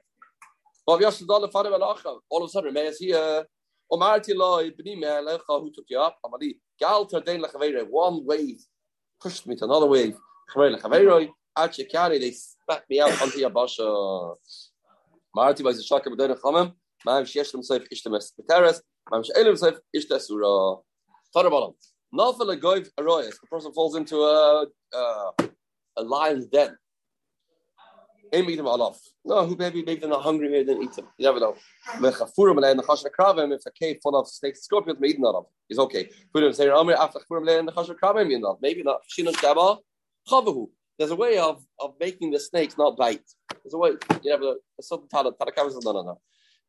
All 0.86 0.96
of 0.96 1.04
a 1.04 2.50
sudden, 2.50 2.74
Remeya's 2.74 2.98
here. 2.98 3.46
Omarti 3.92 4.36
loy 4.36 4.72
b'ni 4.72 5.40
who 5.48 5.72
took 5.72 5.86
you 5.88 6.00
up. 6.00 6.18
Amali 6.26 6.56
gal 6.80 7.06
tardein 7.06 7.42
lechaveiroi. 7.42 7.88
One 7.90 8.26
wave 8.26 8.66
pushed 9.22 9.48
me 9.48 9.56
to 9.56 9.66
another 9.66 9.86
wave. 9.86 10.18
They 10.56 12.32
spat 12.32 12.84
me 12.90 13.00
out 13.00 13.22
onto 13.22 13.40
Yabasha. 13.40 14.36
Marti 15.36 15.64
by 15.64 15.72
Zishaka 15.72 16.08
b'doi 16.08 16.36
nechamim. 16.36 16.74
Ma'am 17.06 17.24
sheyesh 17.24 17.52
them 17.52 17.62
seif 17.62 17.88
ishtem 17.94 18.16
es 18.18 18.34
b'teres. 18.40 18.82
Ma'am 19.10 19.24
she'elim 19.24 19.56
seif 19.56 19.78
ishtem 19.96 20.20
surah. 20.20 20.82
Tarabalam. 21.36 21.74
A 22.14 22.16
goiv 22.18 22.90
aroyas. 23.00 23.40
The 23.40 23.48
person 23.50 23.72
falls 23.74 23.96
into 23.96 24.18
a, 24.18 24.68
a, 24.94 25.32
a 25.98 26.04
lion's 26.04 26.48
den. 26.48 26.78
Aim 28.34 28.50
eat 28.50 28.56
them 28.56 28.68
off. 28.68 29.00
No, 29.26 29.46
who 29.46 29.56
maybe 29.58 29.84
maybe 29.84 30.00
they're 30.00 30.10
not 30.10 30.24
hungry, 30.24 30.48
maybe 30.50 30.64
they 30.64 30.74
didn't 30.74 30.84
eat 30.84 30.94
them. 30.94 31.08
You 31.18 31.26
never 31.26 31.40
know. 31.40 31.56
If 32.02 33.66
a 33.66 33.72
cave 33.72 33.98
full 34.02 34.16
of 34.16 34.28
snakes, 34.28 34.64
scorpions, 34.64 35.00
maybe 35.02 35.20
not 35.20 35.36
of. 35.36 35.46
It's 35.70 35.80
okay. 35.80 36.10
Put 36.34 36.44
him 36.44 36.54
say 36.54 36.70
Amir 36.70 36.96
after 36.96 37.20
Furim 37.30 37.60
and 37.60 37.68
the 37.68 37.74
Chashav 37.74 37.96
Krabim, 38.02 38.32
you 38.32 38.40
know. 38.40 38.58
Maybe 38.62 38.84
not. 38.84 39.02
Shinon 39.10 39.34
Shaba, 39.34 39.80
Chavahu. 40.30 40.70
there's 40.98 41.12
a 41.12 41.16
way 41.16 41.38
of, 41.38 41.62
of 41.80 41.96
making 42.00 42.32
the 42.32 42.40
snakes 42.40 42.78
not 42.78 42.96
bite. 42.96 43.28
There's 43.64 43.74
a 43.74 43.78
way. 43.78 43.92
You 44.24 44.32
have 44.32 44.42
a, 44.42 44.56
a 44.80 44.84
certain 44.84 45.10
talent. 45.10 45.38
Tarakam 45.38 45.70
says, 45.72 45.84
no, 45.84 45.92
no, 45.92 46.02
no. 46.04 46.22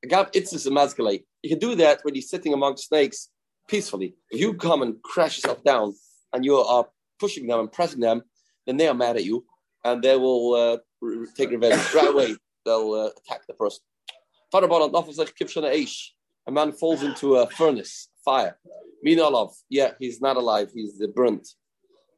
Agab 0.05 0.33
itzis 0.33 0.67
and 0.67 1.21
You 1.43 1.49
can 1.51 1.59
do 1.61 1.77
that 1.77 2.01
when 2.03 2.15
you're 2.15 2.23
sitting 2.23 2.53
among 2.53 2.77
snakes 2.77 3.29
peacefully. 3.69 4.17
If 4.31 4.41
you 4.41 4.55
come 4.55 4.83
and 4.83 5.01
crash 5.03 5.37
yourself 5.37 5.63
down 5.63 5.95
and 6.33 6.45
you 6.45 6.57
are 6.57 6.89
pushing 7.21 7.47
them 7.47 7.61
and 7.61 7.71
pressing 7.71 8.01
them, 8.01 8.23
then 8.67 8.77
they 8.77 8.89
are 8.89 8.95
mad 8.95 9.17
at 9.17 9.25
you 9.25 9.45
and 9.85 10.03
they 10.03 10.17
will 10.17 10.55
uh, 10.55 10.79
take 11.37 11.51
revenge 11.51 11.95
right 11.95 12.09
away. 12.09 12.37
They'll 12.65 12.93
uh, 12.93 13.11
attack 13.19 13.47
the 13.47 13.55
person. 13.55 13.83
A 14.55 16.51
man 16.51 16.73
falls 16.73 17.03
into 17.03 17.37
a 17.37 17.49
furnace, 17.51 18.09
fire. 18.25 18.59
Minalov, 19.07 19.55
yeah, 19.69 19.93
he's 19.99 20.21
not 20.21 20.37
alive. 20.37 20.71
He's 20.75 21.01
burnt 21.15 21.49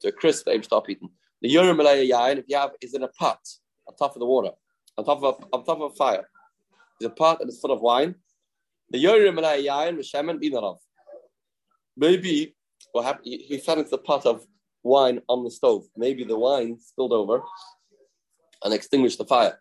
to 0.01 0.09
a 0.09 0.13
crisp. 0.13 0.49
Aim 0.49 0.63
stop 0.63 0.89
eating. 0.89 1.11
The 1.43 1.51
urine 1.51 1.77
yain, 1.77 2.39
if 2.39 2.45
you 2.49 2.57
have, 2.57 2.71
is 2.81 2.95
in 2.95 3.03
a 3.03 3.09
pot 3.09 3.41
on 3.87 3.97
top 3.97 4.17
of 4.17 4.21
the 4.21 4.27
water, 4.27 4.51
on 4.97 5.05
top 5.05 5.23
of 5.23 5.25
a, 5.25 5.57
on 5.57 5.65
top 5.65 5.81
of 5.81 5.93
a 5.93 5.95
fire. 5.95 6.29
There's 6.99 7.13
a 7.13 7.15
pot 7.15 7.41
and 7.41 7.49
it's 7.49 7.61
full 7.61 7.73
of 7.73 7.81
wine. 7.81 8.15
The 8.91 8.99
urine 8.99 9.37
yain, 9.37 9.99
Mishaman 9.99 10.43
Minalov. 10.43 10.79
Maybe 11.97 12.57
what 12.93 13.05
happened? 13.05 13.27
He 13.27 13.59
fell 13.59 13.79
into 13.79 13.91
the 13.91 13.99
pot 13.99 14.27
of 14.27 14.45
wine 14.83 15.21
on 15.29 15.45
the 15.45 15.51
stove. 15.51 15.85
Maybe 15.97 16.25
the 16.25 16.39
wine 16.39 16.79
spilled 16.81 17.13
over 17.13 17.43
and 18.65 18.75
extinguish 18.75 19.17
the 19.17 19.25
fire. 19.25 19.61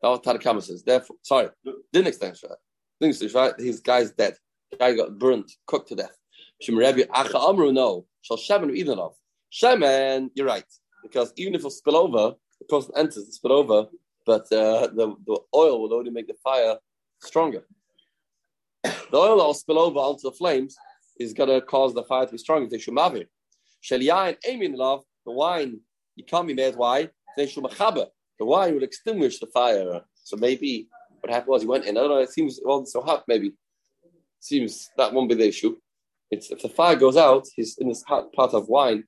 That 0.00 0.08
was 0.08 0.20
Tadakama 0.20 0.62
says. 0.62 0.82
Therefore, 0.82 1.16
sorry, 1.22 1.50
didn't 1.92 2.08
extinguish 2.08 2.40
the 2.40 2.48
fire. 2.48 2.56
Extinguished 3.00 3.20
the 3.20 3.28
fire. 3.28 3.54
His 3.58 3.80
guy's 3.80 4.10
dead. 4.10 4.34
The 4.70 4.78
guy 4.78 4.94
got 4.94 5.18
burnt, 5.18 5.52
cooked 5.66 5.88
to 5.90 5.94
death. 5.96 6.16
Shem 6.60 6.76
Rebbe 6.76 7.04
Acha 7.04 7.48
Amru 7.48 7.72
no. 7.72 8.06
Shall 8.22 8.36
Shemen 8.36 8.76
Idanov. 8.76 9.14
Shemen, 9.52 10.30
you're 10.34 10.46
right. 10.46 10.64
Because 11.02 11.32
even 11.36 11.54
if 11.54 11.60
it'll 11.60 11.70
spill 11.70 11.96
over, 11.96 12.36
the 12.58 12.64
person 12.68 12.92
enters 12.96 13.16
and 13.24 13.34
spill 13.34 13.52
over, 13.52 13.86
but 14.24 14.42
uh, 14.52 14.86
the, 14.86 15.14
the 15.26 15.38
oil 15.54 15.82
will 15.82 15.94
only 15.94 16.10
make 16.10 16.28
the 16.28 16.36
fire 16.42 16.76
stronger. 17.20 17.64
The 18.82 19.16
oil 19.16 19.38
that 19.38 19.44
will 19.44 19.54
spill 19.54 19.78
over 19.78 19.98
onto 19.98 20.22
the 20.22 20.32
flames 20.32 20.76
is 21.18 21.34
going 21.34 21.48
to 21.50 21.60
cause 21.60 21.92
the 21.94 22.04
fire 22.04 22.26
to 22.26 22.32
be 22.32 22.38
stronger. 22.38 22.68
They 22.68 22.78
should 22.78 22.94
mavir. 22.94 23.26
Sheliyain 23.82 24.36
aiming 24.46 24.76
love 24.76 25.02
the 25.26 25.32
wine. 25.32 25.80
You 26.16 26.24
can't 26.24 26.46
be 26.46 26.54
made 26.54 26.76
why 26.76 27.10
they 27.36 27.46
should 27.46 27.64
The 28.42 28.46
wine 28.46 28.74
will 28.74 28.82
extinguish 28.82 29.38
the 29.38 29.46
fire. 29.46 30.00
So 30.24 30.36
maybe 30.36 30.88
what 31.20 31.32
happened 31.32 31.52
was 31.52 31.62
he 31.62 31.68
went 31.68 31.84
in. 31.84 31.96
I 31.96 32.00
don't 32.00 32.10
know. 32.10 32.18
It 32.18 32.32
seems 32.32 32.58
it 32.58 32.66
wasn't 32.66 32.88
so 32.88 33.00
hot. 33.00 33.22
Maybe 33.28 33.52
seems 34.40 34.90
that 34.96 35.12
won't 35.12 35.28
be 35.28 35.36
the 35.36 35.46
issue. 35.46 35.76
It's 36.28 36.50
if 36.50 36.60
the 36.60 36.68
fire 36.68 36.96
goes 36.96 37.16
out, 37.16 37.46
he's 37.54 37.78
in 37.78 37.88
this 37.88 38.02
hot 38.02 38.32
pot 38.32 38.52
of 38.52 38.66
wine. 38.68 39.04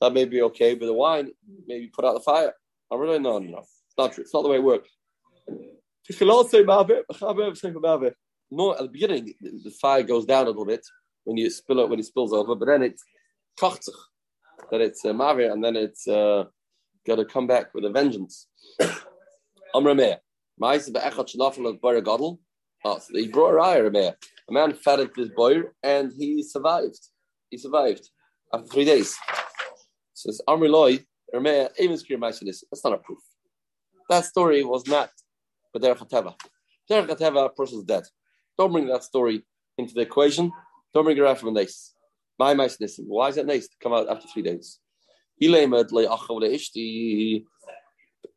That 0.00 0.12
may 0.12 0.24
be 0.24 0.42
okay, 0.42 0.76
but 0.76 0.86
the 0.86 0.92
wine 0.92 1.32
maybe 1.66 1.88
put 1.88 2.04
out 2.04 2.14
the 2.14 2.20
fire. 2.20 2.52
I 2.92 2.94
really 2.94 3.18
no, 3.18 3.40
no, 3.40 3.48
no. 3.48 3.58
It's 3.58 3.98
not 3.98 4.12
true. 4.12 4.22
It's 4.22 4.32
not 4.32 4.42
the 4.42 4.50
way 4.50 4.58
it 4.58 4.62
works. 4.62 4.88
No, 8.52 8.70
at 8.70 8.82
the 8.82 8.88
beginning, 8.88 9.34
the 9.40 9.74
fire 9.82 10.04
goes 10.04 10.26
down 10.26 10.44
a 10.44 10.50
little 10.50 10.64
bit 10.64 10.86
when 11.24 11.36
you 11.36 11.50
spill 11.50 11.80
it 11.80 11.88
when 11.90 11.98
it 11.98 12.04
spills 12.04 12.32
over, 12.32 12.54
but 12.54 12.66
then 12.66 12.84
it's 12.84 13.02
kochzich, 13.58 13.90
that 14.70 14.80
it's 14.80 15.04
uh, 15.04 15.10
and 15.10 15.64
then 15.64 15.74
it's 15.74 16.06
uh, 16.06 16.44
got 17.06 17.16
to 17.16 17.24
come 17.24 17.46
back 17.46 17.74
with 17.74 17.84
a 17.84 17.90
vengeance. 17.90 18.46
Amr 19.74 19.94
Meir, 19.94 20.18
Ma'aseh 20.60 20.92
be'echad 20.92 21.34
shenafel 21.34 21.68
of 21.68 21.80
bar 21.80 22.00
gadol. 22.00 22.40
Ah, 22.84 22.98
so 22.98 23.14
he 23.14 23.28
brought 23.28 23.54
raya, 23.54 24.14
A 24.48 24.52
man 24.52 24.72
fed 24.74 25.00
into 25.00 25.20
his 25.20 25.30
boy 25.30 25.62
and 25.82 26.12
he 26.16 26.42
survived. 26.42 26.98
He 27.50 27.58
survived 27.58 28.08
after 28.52 28.66
three 28.68 28.84
days. 28.84 29.16
Says 30.14 30.40
Amr 30.46 30.68
Loy, 30.68 31.04
even 31.34 31.96
Skir 31.96 32.40
this. 32.40 32.64
That's 32.70 32.84
not 32.84 32.94
a 32.94 32.98
proof. 32.98 33.20
That 34.08 34.24
story 34.24 34.64
was 34.64 34.86
not 34.86 35.10
but 35.72 35.82
Derech 35.82 35.98
Hateva. 35.98 36.34
Derech 36.90 37.08
Hateva, 37.08 37.46
a 37.46 37.48
person's 37.50 37.84
dead. 37.84 38.04
Don't 38.58 38.72
bring 38.72 38.86
that 38.86 39.04
story 39.04 39.42
into 39.78 39.94
the 39.94 40.00
equation. 40.00 40.52
Don't 40.92 41.04
bring 41.04 41.16
it 41.16 41.24
out 41.24 41.38
from 41.38 41.50
a 41.50 41.52
nice. 41.52 41.94
My 42.38 42.54
nice. 42.54 42.78
Why 43.06 43.28
is 43.28 43.36
it 43.36 43.46
nice 43.46 43.68
to 43.68 43.76
come 43.82 43.92
out 43.92 44.08
after 44.08 44.26
three 44.28 44.42
days? 44.42 44.78
The 45.40 47.44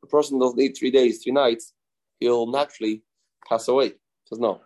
person 0.10 0.40
doesn't 0.40 0.60
eat 0.60 0.78
three 0.78 0.92
days, 0.92 1.22
three 1.22 1.34
nights, 1.34 1.74
he'll 2.20 2.48
naturally 2.48 3.04
pass 3.48 3.68
away. 3.68 3.90
He 3.90 3.96
Says 4.26 4.40
no. 4.40 4.62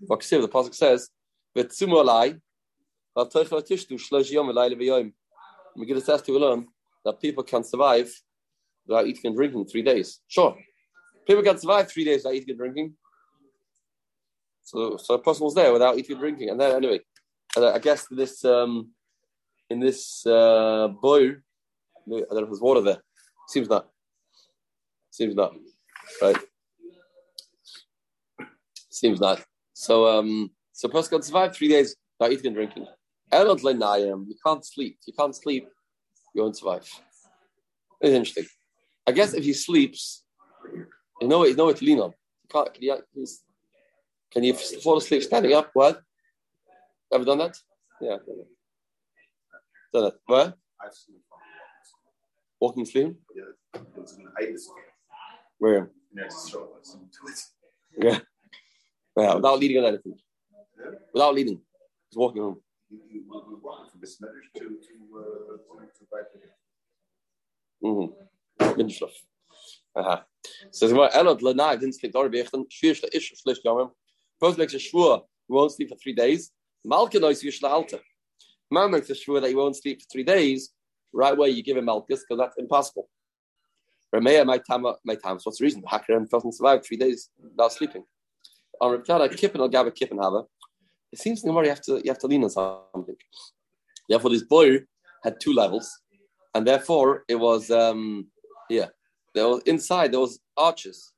The 0.00 0.06
Pasuk 0.06 0.74
says, 0.74 1.10
a 5.96 6.00
test 6.00 6.26
to 6.26 6.38
learn 6.38 6.68
that 7.04 7.20
people 7.20 7.42
can 7.42 7.64
survive 7.64 8.12
without 8.86 9.06
eating 9.06 9.26
and 9.26 9.36
drinking 9.36 9.66
three 9.66 9.82
days. 9.82 10.20
Sure. 10.28 10.56
People 11.26 11.42
can 11.42 11.58
survive 11.58 11.90
three 11.90 12.04
days 12.04 12.24
without 12.24 12.34
eating 12.34 12.50
and 12.50 12.58
drinking. 12.58 12.94
So, 14.62 14.96
so 14.96 15.14
a 15.14 15.18
person 15.18 15.44
was 15.44 15.54
there 15.54 15.72
without 15.72 15.98
eating 15.98 16.12
and 16.12 16.20
drinking. 16.20 16.50
And 16.50 16.60
then, 16.60 16.76
anyway, 16.76 17.00
I 17.56 17.78
guess 17.78 18.06
this 18.10 18.44
um, 18.44 18.90
in 19.68 19.80
this 19.80 20.24
uh, 20.26 20.88
boil, 20.88 21.34
I 22.16 22.20
don't 22.20 22.32
know 22.32 22.42
if 22.42 22.48
there's 22.48 22.60
water 22.60 22.80
there. 22.80 22.98
Seems 23.48 23.68
not. 23.68 23.88
Seems 25.10 25.34
not. 25.34 25.54
Right. 26.20 26.36
Seems 28.90 29.20
not. 29.20 29.42
So, 29.72 30.06
um, 30.06 30.50
so 30.72 30.88
person 30.88 31.10
can 31.10 31.22
survive 31.22 31.54
three 31.54 31.68
days 31.68 31.96
without 32.18 32.32
eating 32.32 32.46
and 32.46 32.54
drinking. 32.54 32.86
You 33.32 34.36
can't 34.44 34.64
sleep. 34.64 34.98
You 35.06 35.12
can't 35.18 35.34
sleep. 35.34 35.68
You 36.34 36.42
won't 36.42 36.56
survive. 36.56 36.88
It's 38.00 38.12
interesting. 38.12 38.46
I 39.06 39.12
guess 39.12 39.34
if 39.34 39.44
he 39.44 39.52
sleeps, 39.52 40.24
you 41.20 41.28
know, 41.28 41.44
you 41.44 41.54
know 41.54 41.66
what 41.66 41.76
to 41.76 41.84
lean 41.84 42.00
on. 42.00 42.10
You 42.10 42.48
can't, 42.50 42.74
can, 42.74 42.82
you, 42.82 43.26
can 44.32 44.44
you 44.44 44.54
fall 44.54 44.98
asleep 44.98 45.22
standing 45.22 45.52
up? 45.52 45.70
What? 45.74 46.00
Ever 47.12 47.24
done 47.24 47.38
that? 47.38 47.56
Yeah. 48.00 48.16
Done 49.92 50.04
it. 50.06 50.14
Where? 50.26 50.54
Walking 52.60 52.84
sleep? 52.84 53.16
Yeah. 53.34 53.80
Where? 55.58 55.90
Yeah. 57.98 58.18
Yeah, 59.16 59.34
without 59.34 59.58
leading 59.58 59.78
on 59.78 59.84
anything. 59.86 60.14
Yeah. 60.78 60.90
Without 61.12 61.34
leading. 61.34 61.60
Just 62.10 62.18
walking 62.18 62.42
home. 62.42 62.60
Mm-hmm. 67.84 68.80
Minschlaf. 68.80 69.10
Aha. 69.96 70.24
Says 70.70 70.92
well, 70.92 71.10
Elot 71.12 71.42
Lana 71.42 71.76
didn't 71.78 71.94
sleep. 71.94 72.12
Dor 72.12 72.28
bechten. 72.28 72.66
Schwierigste 72.70 73.06
ist 73.12 73.42
schlecht 73.42 73.62
gegangen. 73.64 73.90
First 74.38 74.58
makes 74.58 74.74
a 74.74 74.78
schwur. 74.78 75.22
You 75.48 75.54
won't 75.56 75.72
sleep 75.72 75.88
for 75.88 75.96
three 75.96 76.14
days. 76.14 76.50
Malka 76.84 77.18
knows 77.18 77.42
you 77.42 77.50
should 77.50 77.64
alter. 77.64 78.00
Man 78.70 78.90
makes 78.90 79.10
a 79.10 79.14
sure 79.14 79.40
that 79.40 79.50
you 79.50 79.56
won't 79.56 79.76
sleep 79.76 80.00
for 80.00 80.08
three 80.12 80.24
days. 80.24 80.70
Right 81.12 81.34
away, 81.36 81.50
you 81.50 81.62
give 81.62 81.76
him 81.76 81.86
Malchus 81.86 82.20
because 82.20 82.38
that's 82.38 82.56
impossible. 82.56 83.08
Ramea 84.14 84.44
my 84.44 84.58
time, 84.58 84.84
my 85.04 85.14
time. 85.14 85.38
So 85.38 85.48
what's 85.48 85.58
the 85.58 85.64
reason? 85.64 85.82
The 85.82 85.88
hacker 85.88 86.18
doesn't 86.18 86.52
survive 86.52 86.84
three 86.84 86.96
days 86.96 87.30
without 87.40 87.72
sleeping. 87.72 88.04
On 88.80 88.96
Riptana, 88.96 89.34
Kippen 89.36 89.60
will 89.60 89.68
give 89.68 89.86
a 89.86 89.90
Kippen 89.90 90.18
have 90.18 90.32
It 91.12 91.18
seems 91.18 91.42
to 91.42 91.48
me 91.48 91.62
you 91.62 91.68
have 91.68 91.82
to 91.82 92.00
you 92.04 92.10
have 92.10 92.18
to 92.18 92.26
lean 92.26 92.44
on 92.44 92.50
something. 92.50 93.16
Therefore, 94.08 94.30
this 94.30 94.42
boy 94.42 94.80
had 95.22 95.36
two 95.40 95.52
levels, 95.52 96.00
and 96.54 96.66
therefore 96.66 97.24
it 97.28 97.36
was 97.36 97.70
um 97.70 98.26
yeah. 98.68 98.86
There 99.34 99.46
was 99.46 99.62
inside 99.66 100.12
there 100.12 100.20
was 100.20 100.40
arches 100.56 101.12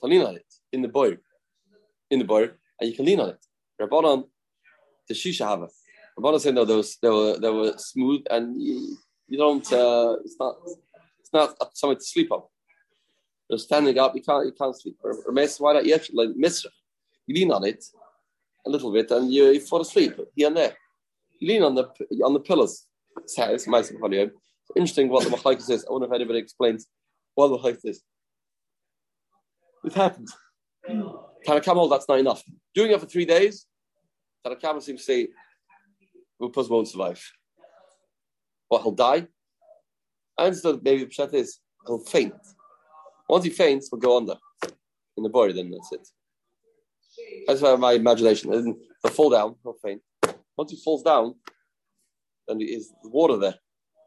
to 0.00 0.06
lean 0.06 0.22
on 0.22 0.36
it 0.36 0.46
in 0.72 0.80
the 0.80 0.88
boy, 0.88 1.18
in 2.10 2.18
the 2.18 2.24
boy, 2.24 2.50
and 2.80 2.88
you 2.88 2.96
can 2.96 3.04
lean 3.04 3.20
on 3.20 3.30
it. 3.30 3.44
Rabbanon 3.80 4.24
the 5.08 5.14
shisha 5.14 5.44
hava. 5.44 5.68
Rabbanon 6.18 6.40
said 6.40 6.54
no, 6.54 6.64
they 6.64 6.76
were 6.76 6.84
they 7.02 7.10
were 7.10 7.38
they 7.38 7.50
were 7.50 7.74
smooth 7.76 8.22
and 8.30 8.56
you 9.32 9.38
don't. 9.38 9.72
Uh, 9.72 10.16
it's 10.24 10.36
not 10.38 10.56
it's 11.20 11.32
not 11.32 11.56
something 11.74 11.98
to 11.98 12.04
sleep 12.04 12.30
on. 12.30 12.42
You're 13.48 13.58
standing 13.58 13.98
up, 13.98 14.14
you 14.14 14.22
can't 14.22 14.44
you 14.44 14.52
can't 14.52 14.78
sleep. 14.78 14.96
Or, 15.02 15.12
or 15.26 15.32
why 15.58 15.72
not? 15.72 15.86
You 15.86 15.94
actually 15.94 16.26
like 16.26 16.36
misra. 16.36 16.66
You 17.26 17.34
lean 17.36 17.50
on 17.50 17.64
it 17.64 17.82
a 18.66 18.70
little 18.70 18.92
bit 18.92 19.10
and 19.10 19.32
you, 19.32 19.46
you 19.46 19.60
fall 19.60 19.80
asleep 19.80 20.20
here 20.36 20.48
and 20.48 20.56
there. 20.56 20.74
You 21.38 21.48
lean 21.48 21.62
on 21.62 21.74
the 21.74 21.84
on 22.22 22.34
the 22.34 22.40
pillars. 22.40 22.86
It's, 23.22 23.38
it's 23.38 23.66
interesting 24.76 25.08
what 25.08 25.24
the 25.24 25.30
Machlaikis 25.30 25.62
says. 25.62 25.86
I 25.88 25.92
wonder 25.92 26.08
if 26.08 26.12
anybody 26.12 26.38
explains 26.38 26.86
what 27.34 27.48
the 27.48 27.56
Machlaikis 27.56 27.86
is. 27.86 28.02
It 29.84 29.94
happens. 29.94 30.36
Tanakamal, 31.46 31.88
that's 31.88 32.08
not 32.08 32.18
enough. 32.18 32.42
Doing 32.74 32.90
it 32.90 33.00
for 33.00 33.06
three 33.06 33.24
days, 33.24 33.66
Tanakama 34.46 34.82
seems 34.82 35.00
to 35.00 35.04
say 35.04 35.28
Rupas 36.40 36.68
won't 36.68 36.88
survive. 36.88 37.22
What, 38.72 38.84
he'll 38.84 38.92
die? 38.92 39.26
I 40.38 40.46
understood 40.46 40.82
maybe 40.82 41.04
the 41.04 41.10
Pshat 41.10 41.34
is 41.34 41.58
he'll 41.86 41.98
faint. 41.98 42.32
Once 43.28 43.44
he 43.44 43.50
faints, 43.50 43.90
we'll 43.92 44.00
go 44.00 44.16
under 44.16 44.36
in 45.14 45.22
the 45.22 45.28
body, 45.28 45.52
then 45.52 45.70
that's 45.70 45.92
it. 45.92 46.08
That's 47.46 47.60
why 47.60 47.76
my 47.76 47.92
imagination. 47.92 48.50
And 48.50 48.74
he'll 49.02 49.12
fall 49.12 49.28
down, 49.28 49.56
he'll 49.62 49.76
faint. 49.84 50.00
Once 50.56 50.70
he 50.70 50.78
falls 50.82 51.02
down, 51.02 51.34
then 52.48 52.60
there's 52.60 52.90
water 53.04 53.36
there. 53.36 53.56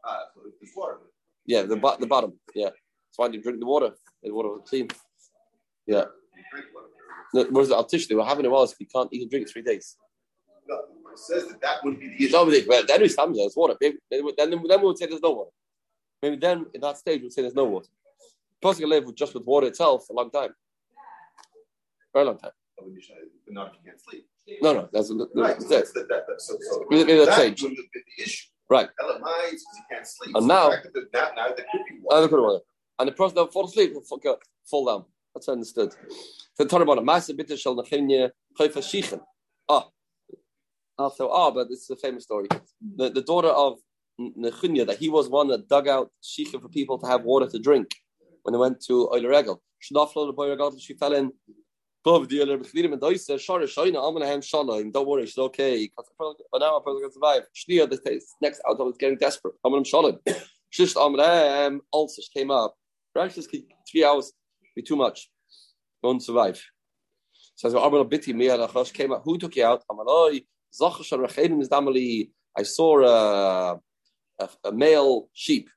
Ah, 0.04 0.24
so 0.34 0.40
water. 0.74 0.98
Yeah, 1.46 1.62
the 1.62 1.76
bo- 1.76 1.98
the 2.00 2.08
bottom. 2.08 2.32
Yeah, 2.52 2.70
that's 2.70 3.18
why 3.18 3.28
you 3.28 3.40
drink 3.40 3.60
the 3.60 3.66
water. 3.66 3.92
The 4.24 4.34
water 4.34 4.48
was 4.48 4.62
clean. 4.68 4.88
Yeah. 5.86 6.06
Drink 6.52 6.66
water. 6.74 6.88
No, 7.34 7.46
Whereas 7.50 7.68
the 7.68 7.76
Altish, 7.76 8.08
they 8.08 8.16
were 8.16 8.24
having 8.24 8.44
it 8.44 8.50
was 8.50 8.72
if 8.72 8.80
you 8.80 8.88
can't 8.92 9.10
eat 9.12 9.22
and 9.22 9.30
drink 9.30 9.48
three 9.48 9.62
days. 9.62 9.96
No, 10.68 10.76
says 11.18 11.48
that 11.48 11.60
that 11.60 11.84
would 11.84 11.98
be 12.00 12.08
the 12.08 12.24
issue. 12.24 12.32
No, 12.32 12.44
but 12.68 12.86
then 12.88 13.00
we 13.02 13.08
stand 13.08 13.34
there, 13.34 13.46
it's 13.46 13.56
water. 13.56 13.76
Maybe, 13.80 13.96
then, 14.10 14.22
then, 14.36 14.50
then 14.68 14.80
we 14.80 14.86
would 14.86 14.98
say 14.98 15.06
there's 15.06 15.20
no 15.22 15.32
water. 15.32 15.50
Maybe 16.22 16.36
then 16.36 16.66
in 16.74 16.80
that 16.80 16.98
stage 16.98 17.22
we'd 17.22 17.32
say 17.32 17.42
there's 17.42 17.54
no 17.54 17.64
water. 17.64 17.88
Person 18.62 18.80
can 18.82 18.90
live 18.90 19.04
with 19.04 19.16
just 19.16 19.34
with 19.34 19.46
water 19.46 19.66
itself 19.66 20.06
for 20.06 20.14
a 20.14 20.16
long 20.16 20.30
time. 20.30 20.50
Very 22.12 22.24
long 22.26 22.38
time. 22.38 22.52
But 22.76 22.86
not 23.48 23.68
if 23.68 23.72
you 23.84 23.90
can't 23.90 24.00
sleep. 24.00 24.26
No, 24.62 24.72
no, 24.72 24.88
that's, 24.92 25.10
Right. 25.34 25.54
that's 25.58 25.64
that's 25.68 25.92
that, 25.92 26.08
that, 26.08 26.26
that, 26.28 26.40
so, 26.40 26.54
so 26.60 26.84
Maybe 26.88 27.12
that 27.16 27.36
changed. 27.36 27.62
would 27.62 27.70
have 27.72 27.76
been 27.92 28.02
the 28.16 28.22
issue. 28.22 28.46
Right. 28.70 28.88
LMI 29.00 29.50
because 29.50 29.62
you 29.76 29.82
can't 29.90 30.06
sleep. 30.06 30.34
And 30.36 30.42
So 30.44 30.46
now- 30.48 30.68
the 30.70 30.76
fact 30.76 30.88
that 30.94 31.12
now, 31.12 31.30
now 31.36 31.46
there 31.54 31.66
could 31.70 31.82
be 31.88 31.98
one. 32.02 32.20
look 32.22 32.32
at 32.32 32.38
water. 32.38 32.64
And 32.98 33.08
the 33.08 33.12
person 33.12 33.34
that 33.36 33.52
fall 33.52 33.66
asleep 33.66 33.94
will 33.94 34.02
fuck 34.02 34.22
fall 34.64 34.86
down. 34.86 35.04
That's 35.34 35.48
understood. 35.48 35.94
So 36.54 36.64
talk 36.64 36.80
about 36.80 36.98
a 36.98 37.02
massive 37.02 37.36
bit 37.36 37.50
of 37.50 37.58
shel 37.58 37.76
chayfa 37.76 38.32
shichen. 38.58 39.20
Ah. 39.68 39.88
Also, 40.98 41.28
ah, 41.28 41.50
but 41.50 41.68
this 41.68 41.82
is 41.82 41.90
a 41.90 41.96
famous 41.96 42.24
story. 42.24 42.48
The, 42.96 43.10
the 43.10 43.22
daughter 43.22 43.48
of 43.48 43.78
Nechunya, 44.18 44.86
that 44.86 44.98
he 44.98 45.08
was 45.10 45.28
one 45.28 45.48
that 45.48 45.68
dug 45.68 45.88
out 45.88 46.10
shichen 46.22 46.60
for 46.62 46.68
people 46.68 46.98
to 46.98 47.06
have 47.06 47.22
water 47.22 47.46
to 47.48 47.58
drink 47.58 47.90
when 48.42 48.52
they 48.52 48.58
went 48.58 48.80
to 48.86 49.10
Euler 49.12 49.28
Regel. 49.28 49.62
Shnaflo 49.82 50.26
the 50.26 50.32
boy 50.32 50.48
regal, 50.48 50.76
she 50.78 50.94
fell 50.94 51.12
in. 51.12 51.32
Don't 52.04 52.22
worry, 55.06 55.26
she's 55.26 55.38
okay. 55.38 55.90
But 55.96 56.58
now 56.60 56.76
I'm 56.76 56.84
going 56.84 57.02
to 57.02 57.12
survive. 57.12 57.42
Shnia, 57.54 57.90
the 57.90 58.20
next 58.40 58.60
out 58.68 58.80
is 58.88 58.96
getting 58.96 59.18
desperate. 59.18 59.54
Shish 60.70 60.94
amanahem, 60.94 61.80
ulcers 61.92 62.30
came 62.32 62.50
up. 62.50 62.76
Practice 63.12 63.48
three 63.90 64.04
hours 64.04 64.32
be 64.74 64.82
too 64.82 64.96
much. 64.96 65.28
Won't 66.02 66.22
survive. 66.22 66.62
Says 67.56 67.74
Arbel 67.74 68.08
Biti 68.08 68.94
came 68.94 69.12
out. 69.12 69.22
Who 69.24 69.38
took 69.38 69.56
you 69.56 69.66
out? 69.66 69.82
I 72.58 72.62
saw 72.62 73.04
a, 73.04 73.80
a, 74.40 74.48
a 74.64 74.72
male 74.72 75.28
sheep 75.32 75.68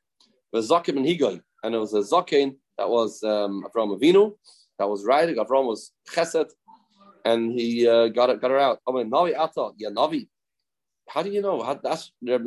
Zakim 0.56 0.98
and 0.98 1.06
Higoy. 1.06 1.42
And 1.64 1.76
it 1.76 1.78
was 1.78 1.94
a 1.94 2.00
Zakin 2.00 2.56
that 2.78 2.90
was 2.90 3.24
um, 3.24 3.64
Avram 3.64 3.98
Avinu, 4.00 4.34
that 4.78 4.90
was 4.90 5.06
riding. 5.06 5.36
Avram 5.36 5.66
was 5.66 5.92
Chesed, 6.10 6.50
and 7.26 7.52
he 7.52 7.88
uh, 7.88 8.08
got 8.08 8.30
it, 8.30 8.42
got 8.42 8.52
her 8.52 8.60
out. 8.60 8.80
Amaloi, 8.88 9.10
Navi 9.10 9.38
Ata, 9.38 9.72
Ya 9.78 9.90
Navi. 9.90 10.28
How 11.10 11.24
do 11.24 11.30
you 11.32 11.42
know? 11.42 11.62
How, 11.62 11.74
that's 11.74 12.12
How 12.26 12.38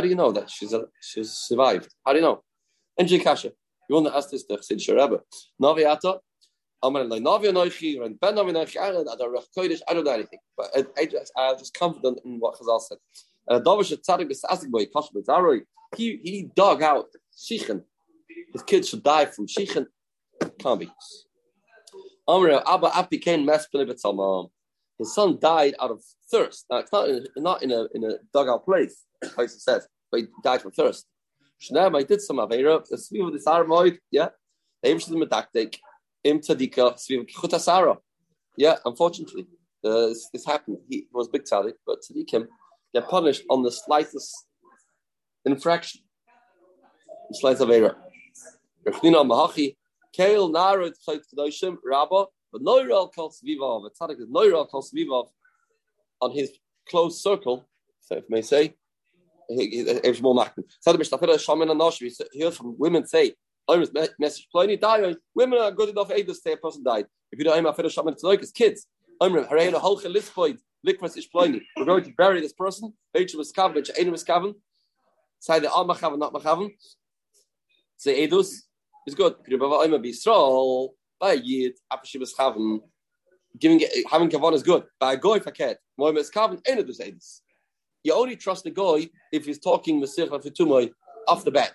do 0.00 0.08
you 0.08 0.14
know 0.14 0.32
that 0.32 0.50
she's 0.50 0.72
a, 0.72 0.86
she's 1.00 1.30
survived? 1.30 1.88
How 2.04 2.12
do 2.12 2.18
you 2.18 2.24
know? 2.24 2.42
And 2.98 3.08
Kasha. 3.22 3.52
You 3.88 3.94
want 3.94 4.06
to 4.08 4.16
ask 4.16 4.30
this 4.30 4.44
to 4.44 4.56
Chassid 4.56 4.78
Sharabba. 4.78 5.20
Navi 5.62 5.86
Ata, 5.86 6.18
Amar 6.82 7.04
like 7.04 7.22
Navi 7.22 7.46
Anoichi, 7.46 8.04
and 8.04 8.18
Ben 8.20 8.34
Navi 8.34 8.52
Anoichi, 8.52 8.80
I 8.80 8.92
don't 8.92 10.04
know, 10.04 10.10
I 10.10 10.14
anything. 10.14 10.38
But 10.56 10.70
I, 10.76 10.84
I 11.00 11.06
just, 11.06 11.32
I'm 11.36 11.58
just 11.58 11.74
confident 11.74 12.20
in 12.24 12.38
what 12.38 12.54
Chazal 12.54 12.80
said. 12.80 12.98
And 13.48 13.64
Davish 13.64 13.92
Tzadik 13.96 14.30
B'Sasik 14.30 14.70
Boy, 14.70 14.86
Kash 14.86 15.08
B'Zaroi, 15.14 15.62
he, 15.96 16.20
he 16.22 16.50
dug 16.54 16.82
out 16.82 17.06
Shichen. 17.36 17.82
His 18.52 18.62
kids 18.62 18.88
should 18.88 19.02
die 19.02 19.26
from 19.26 19.46
Shichen. 19.46 19.86
Can't 20.58 20.80
be. 20.80 20.90
Amar 22.28 22.62
Abba 22.66 22.96
Api 22.96 23.18
Kain 23.18 23.46
Mespele 23.46 23.90
B'Tzalmam. 23.90 24.50
His 24.98 25.14
son 25.14 25.38
died 25.40 25.74
out 25.80 25.90
of 25.90 26.02
thirst. 26.30 26.66
Now, 26.70 26.78
it's 26.78 26.92
not 26.92 27.08
in, 27.08 27.26
not 27.36 27.62
in 27.62 27.70
a 27.70 27.86
in 27.94 28.04
a 28.04 28.14
dugout 28.34 28.64
place, 28.64 29.04
place 29.34 29.54
it 29.54 29.60
says, 29.60 29.86
but 30.10 30.20
he 30.20 30.26
died 30.42 30.60
from 30.60 30.72
thirst. 30.72 31.06
Shneim, 31.60 31.96
I 31.96 32.02
did 32.02 32.20
some 32.20 32.36
Avera, 32.36 32.84
the 32.88 32.96
Sviv 32.96 33.28
of 33.28 33.32
this 33.32 33.46
Aramoid, 33.46 33.98
yeah. 34.10 34.28
The 34.82 34.90
Abish 34.90 35.10
of 35.10 35.18
the 35.18 35.26
Medaktik, 35.26 35.78
Im 36.24 36.40
Tzadika, 36.40 36.94
Sviv 36.96 37.28
Chutasara. 37.30 37.96
Yeah, 38.56 38.76
unfortunately, 38.84 39.46
uh, 39.84 40.08
this, 40.08 40.28
this 40.32 40.44
happened. 40.44 40.78
He 40.88 41.06
was 41.12 41.28
big 41.28 41.44
tzaddik, 41.44 41.74
but 41.86 42.00
tzaddikim 42.00 42.46
get 42.92 43.08
punished 43.08 43.44
on 43.48 43.62
the 43.62 43.70
slightest 43.70 44.46
infraction. 45.44 46.00
The 47.30 47.38
slightest 47.38 47.62
Avera. 47.62 47.94
Rechnina 48.84 49.24
Mahachi, 49.24 49.76
Kael 50.16 50.52
Narod 50.52 50.92
Tzaddik 51.06 51.22
Kedoshim, 51.32 51.76
Rabba, 51.84 52.24
but 52.52 52.62
Noirel 52.62 53.12
called 53.12 53.32
Svivav, 53.32 53.86
a 53.86 53.90
tzaddik 53.90 54.20
is 54.20 54.28
Noirel 54.28 54.68
called 54.68 54.86
Svivav 54.92 55.28
on 56.20 56.32
his 56.32 56.50
close 56.88 57.22
circle, 57.22 57.68
so 58.00 58.16
if 58.16 58.24
may 58.28 58.42
say, 58.42 58.74
Here's 59.48 60.20
more 60.20 60.34
Machin. 60.34 60.64
Said 60.80 60.92
the 60.92 60.98
Mishnah, 60.98 61.38
Shaman 61.38 61.70
and 61.70 61.80
Nosh, 61.80 62.02
we 62.02 62.14
hear 62.32 62.50
from 62.50 62.76
women 62.78 63.06
say, 63.06 63.34
I'm 63.68 63.84
message 64.18 64.48
Pliny 64.50 64.76
die. 64.78 65.14
Women 65.34 65.58
are 65.58 65.70
good 65.70 65.90
enough 65.90 66.10
aid 66.10 66.26
to 66.28 66.34
say 66.34 66.52
a 66.52 66.56
person 66.56 66.82
died. 66.82 67.06
If 67.30 67.38
you 67.38 67.44
don't 67.44 67.54
have 67.54 67.66
a 67.66 67.74
fellow 67.74 67.90
shaman, 67.90 68.14
it's 68.18 68.50
kids. 68.52 68.86
I'm 69.20 69.32
Harayna 69.32 69.74
Holcha 69.74 70.06
Lispoid, 70.06 70.58
Likras 70.86 71.18
Ish 71.18 71.30
Pliny. 71.30 71.60
We're 71.76 71.84
going 71.84 72.04
to 72.04 72.12
bury 72.12 72.40
this 72.40 72.54
person. 72.54 72.94
Rachel 73.14 73.38
was 73.38 73.52
Kavan, 73.52 73.74
which 73.74 73.90
ain't 73.98 74.10
was 74.10 74.24
Kavan. 74.24 74.54
Say 75.40 75.58
the 75.60 75.68
Al 75.68 75.86
Machavan, 75.86 76.18
not 76.18 76.32
Machavan. 76.32 76.70
Say 77.98 78.26
Edus 78.26 78.54
is 79.06 79.14
good. 79.14 79.34
I'm 79.46 79.92
a 79.92 79.98
Bisrael, 79.98 80.90
by 81.20 81.34
Yid, 81.34 81.74
Apashi 81.92 82.18
was 82.18 82.32
Kavan. 82.32 82.80
Giving 83.58 83.86
having 84.10 84.30
Kavan 84.30 84.54
is 84.54 84.62
good. 84.62 84.84
By 84.98 85.12
a 85.14 85.16
goy 85.16 85.40
faket. 85.40 85.76
Moim 86.00 86.16
is 86.16 86.30
Kavan, 86.30 86.60
ain't 86.66 86.78
it 86.80 86.88
Edus. 86.88 87.40
You 88.02 88.14
only 88.14 88.36
trust 88.36 88.64
the 88.64 88.70
guy 88.70 89.10
if 89.30 89.44
he's 89.44 89.58
talking 89.58 90.00
Masircha 90.00 90.42
Fitumai 90.42 90.90
off 91.26 91.44
the 91.44 91.50
bat. 91.50 91.74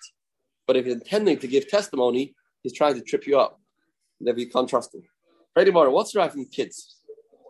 But 0.68 0.78
if 0.78 0.86
he's 0.86 0.94
intending 0.94 1.38
to 1.40 1.48
give 1.48 1.68
testimony, 1.68 2.36
he's 2.62 2.74
trying 2.74 2.96
to 2.96 3.02
trip 3.02 3.28
you 3.28 3.40
up. 3.40 3.60
Never 4.20 4.40
you 4.40 4.50
can't 4.50 4.70
trust 4.70 4.96
him. 4.96 5.04
Freddie 5.54 5.72
Mara, 5.72 5.92
what's 5.92 6.16
right 6.16 6.32
from 6.32 6.46
kids? 6.46 6.98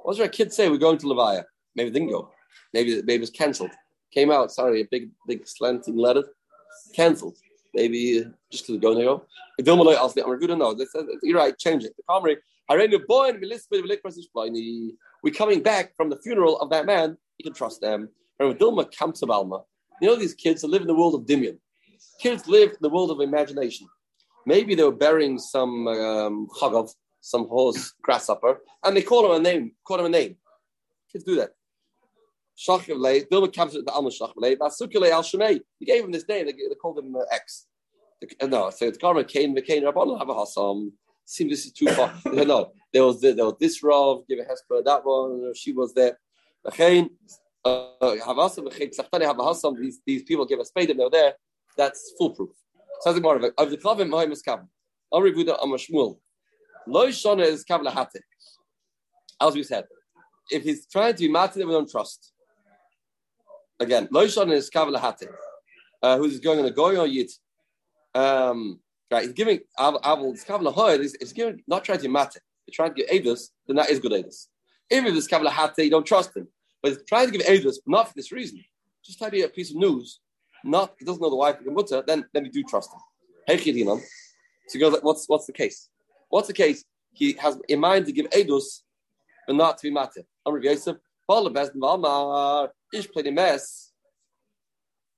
What's 0.03 0.19
our 0.19 0.27
kids 0.27 0.55
say? 0.55 0.69
We're 0.69 0.77
going 0.77 0.97
to 0.97 1.05
Levaya. 1.05 1.43
Maybe 1.75 1.89
didn't 1.91 2.09
go. 2.09 2.31
Maybe 2.73 3.01
maybe 3.03 3.23
it's 3.23 3.31
cancelled. 3.31 3.71
Came 4.11 4.31
out, 4.31 4.51
sorry, 4.51 4.81
a 4.81 4.85
big, 4.91 5.09
big 5.27 5.47
slanting 5.47 5.97
letter. 5.97 6.23
Cancelled. 6.93 7.37
Maybe 7.73 8.19
uh, 8.19 8.29
just 8.51 8.67
because 8.67 8.81
going 8.81 8.97
to 8.99 9.03
go. 9.03 9.25
To 9.59 10.55
no. 10.55 10.75
You're 11.23 11.37
right, 11.37 11.57
change 11.57 11.83
it. 11.83 11.95
The 11.97 12.03
comrade, 12.07 12.37
we're 15.23 15.31
coming 15.31 15.63
back 15.63 15.95
from 15.95 16.09
the 16.09 16.19
funeral 16.23 16.59
of 16.59 16.69
that 16.69 16.85
man. 16.85 17.17
You 17.37 17.43
can 17.43 17.53
trust 17.53 17.81
them. 17.81 18.09
Dilma 18.39 18.91
Kamsabalma. 18.93 19.63
You 20.01 20.09
know 20.09 20.15
these 20.15 20.33
kids 20.33 20.61
that 20.61 20.67
live 20.67 20.81
in 20.81 20.87
the 20.87 20.93
world 20.93 21.15
of 21.15 21.21
Dimion. 21.21 21.57
Kids 22.19 22.47
live 22.47 22.71
in 22.71 22.77
the 22.81 22.89
world 22.89 23.11
of 23.11 23.19
imagination. 23.19 23.87
Maybe 24.45 24.75
they 24.75 24.83
were 24.83 24.91
burying 24.91 25.39
some 25.39 25.87
um, 25.87 26.47
chagav, 26.59 26.93
some 27.21 27.47
horse 27.47 27.93
grasshopper, 28.01 28.61
and 28.83 28.95
they 28.95 29.01
call 29.01 29.25
him 29.25 29.39
a 29.39 29.43
name. 29.43 29.71
Call 29.85 29.99
him 29.99 30.05
a 30.05 30.09
name. 30.09 30.35
Kids 31.11 31.23
do 31.23 31.35
that. 31.35 31.51
Shachivle, 32.57 33.27
Dilma 33.29 33.47
Kamsa 33.51 33.83
the 33.85 33.91
Alma 33.91 34.09
Shachivle, 34.09 34.57
Vasukile 34.57 35.09
Al 35.09 35.23
Shemei. 35.23 35.59
He 35.79 35.85
gave 35.85 36.03
him 36.03 36.11
this 36.11 36.27
name. 36.27 36.45
They, 36.45 36.53
they 36.53 36.75
called 36.75 36.99
him 36.99 37.15
uh, 37.15 37.21
X. 37.31 37.67
The, 38.21 38.47
no, 38.47 38.69
so 38.69 38.91
the 38.91 38.97
Karma 38.97 39.23
Cain, 39.23 39.53
the 39.53 39.61
Cain 39.61 39.83
Rabban 39.83 40.17
have 40.19 40.29
a 40.29 40.35
Hassam. 40.35 40.93
Seems 41.25 41.51
this 41.51 41.65
is 41.65 41.71
too 41.71 41.87
far. 41.87 42.13
no, 42.25 42.71
there 42.91 43.03
was 43.03 43.21
there 43.21 43.35
was 43.35 43.55
this 43.59 43.81
Rav, 43.81 44.27
give 44.27 44.39
a 44.39 44.43
Hesper, 44.43 44.83
that 44.83 45.05
one. 45.05 45.53
She 45.55 45.71
was 45.71 45.93
there. 45.93 46.19
The 46.65 46.71
Cain, 46.71 47.09
these, 49.79 50.01
these 50.05 50.23
people 50.23 50.45
give 50.45 50.59
a 50.59 50.65
spade 50.65 50.89
and 50.89 50.99
they're 50.99 51.09
there, 51.09 51.33
that's 51.77 52.13
foolproof. 52.17 52.49
Of 53.05 53.15
the 53.15 54.05
Mahim 54.09 54.31
is 54.31 54.41
Kav. 54.41 54.65
Amri 55.13 55.33
Amashmul. 55.33 56.17
Lo 56.87 57.07
Shona 57.07 57.45
is 57.45 57.63
Kav 57.63 57.81
Lahate. 57.81 58.21
As 59.41 59.53
we 59.53 59.63
said, 59.63 59.85
if 60.51 60.63
he's 60.63 60.85
trying 60.87 61.13
to 61.13 61.19
be 61.19 61.29
mad 61.29 61.51
we 61.55 61.63
don't 61.63 61.89
trust. 61.89 62.31
Again, 63.79 64.07
Lo 64.11 64.25
Shona 64.25 64.53
is 64.53 64.69
Kav 64.69 64.93
Lahate. 64.93 65.27
Uh, 66.01 66.17
who's 66.17 66.39
going 66.39 66.59
on 66.59 66.65
a 66.65 66.71
Goy 66.71 66.97
or 66.97 67.07
Yid? 67.07 67.29
Um, 68.13 68.79
right, 69.11 69.23
he's 69.23 69.33
giving 69.33 69.59
Aval, 69.79 70.33
it's 70.33 70.43
Kav 70.43 70.61
Lahoy, 70.61 70.99
he's 70.99 71.33
giving, 71.33 71.61
not 71.67 71.83
trying 71.83 71.97
to 71.99 72.03
be 72.03 72.09
mad 72.09 72.29
He's 72.65 72.75
trying 72.75 72.93
to 72.93 72.95
give 72.95 73.07
Avis, 73.09 73.51
then 73.67 73.75
that 73.75 73.89
is 73.89 73.99
good 73.99 74.13
Avis. 74.13 74.49
If 74.89 75.05
it's 75.05 75.27
Kav 75.27 75.45
Lahate, 75.45 75.83
you 75.83 75.89
don't 75.89 76.05
trust 76.05 76.35
him. 76.35 76.47
But 76.81 76.93
he's 76.93 77.03
trying 77.07 77.31
to 77.31 77.37
give 77.37 77.47
Edus, 77.47 77.77
but 77.85 77.91
not 77.91 78.07
for 78.09 78.13
this 78.15 78.31
reason. 78.31 78.63
Just 79.03 79.19
tell 79.19 79.33
you 79.33 79.45
a 79.45 79.49
piece 79.49 79.71
of 79.71 79.77
news, 79.77 80.19
not 80.63 80.93
he 80.97 81.05
doesn't 81.05 81.21
know 81.21 81.29
the 81.29 81.35
wife 81.35 81.59
of 81.59 81.65
the 81.65 81.71
mutter, 81.71 82.03
then 82.05 82.25
then 82.33 82.45
you 82.45 82.51
do 82.51 82.63
trust 82.63 82.91
him. 82.93 82.99
Hey 83.47 83.57
So 83.57 83.99
he 84.71 84.79
goes, 84.79 84.97
what's 85.01 85.27
what's 85.27 85.45
the 85.45 85.53
case? 85.53 85.89
What's 86.29 86.47
the 86.47 86.53
case? 86.53 86.85
He 87.11 87.33
has 87.33 87.59
in 87.67 87.79
mind 87.79 88.05
to 88.07 88.11
give 88.11 88.29
Edus, 88.31 88.81
but 89.45 89.55
not 89.55 89.77
to 89.77 89.83
be 89.83 89.91
matter. 89.91 90.23
I'm 90.45 90.53
Rav 90.53 90.63
Yosef. 90.63 90.97
Paul 91.27 91.49
best 91.49 91.73
Valmar 91.75 92.69
ish 92.93 93.09
played 93.09 93.27
a 93.27 93.31
mess. 93.31 93.91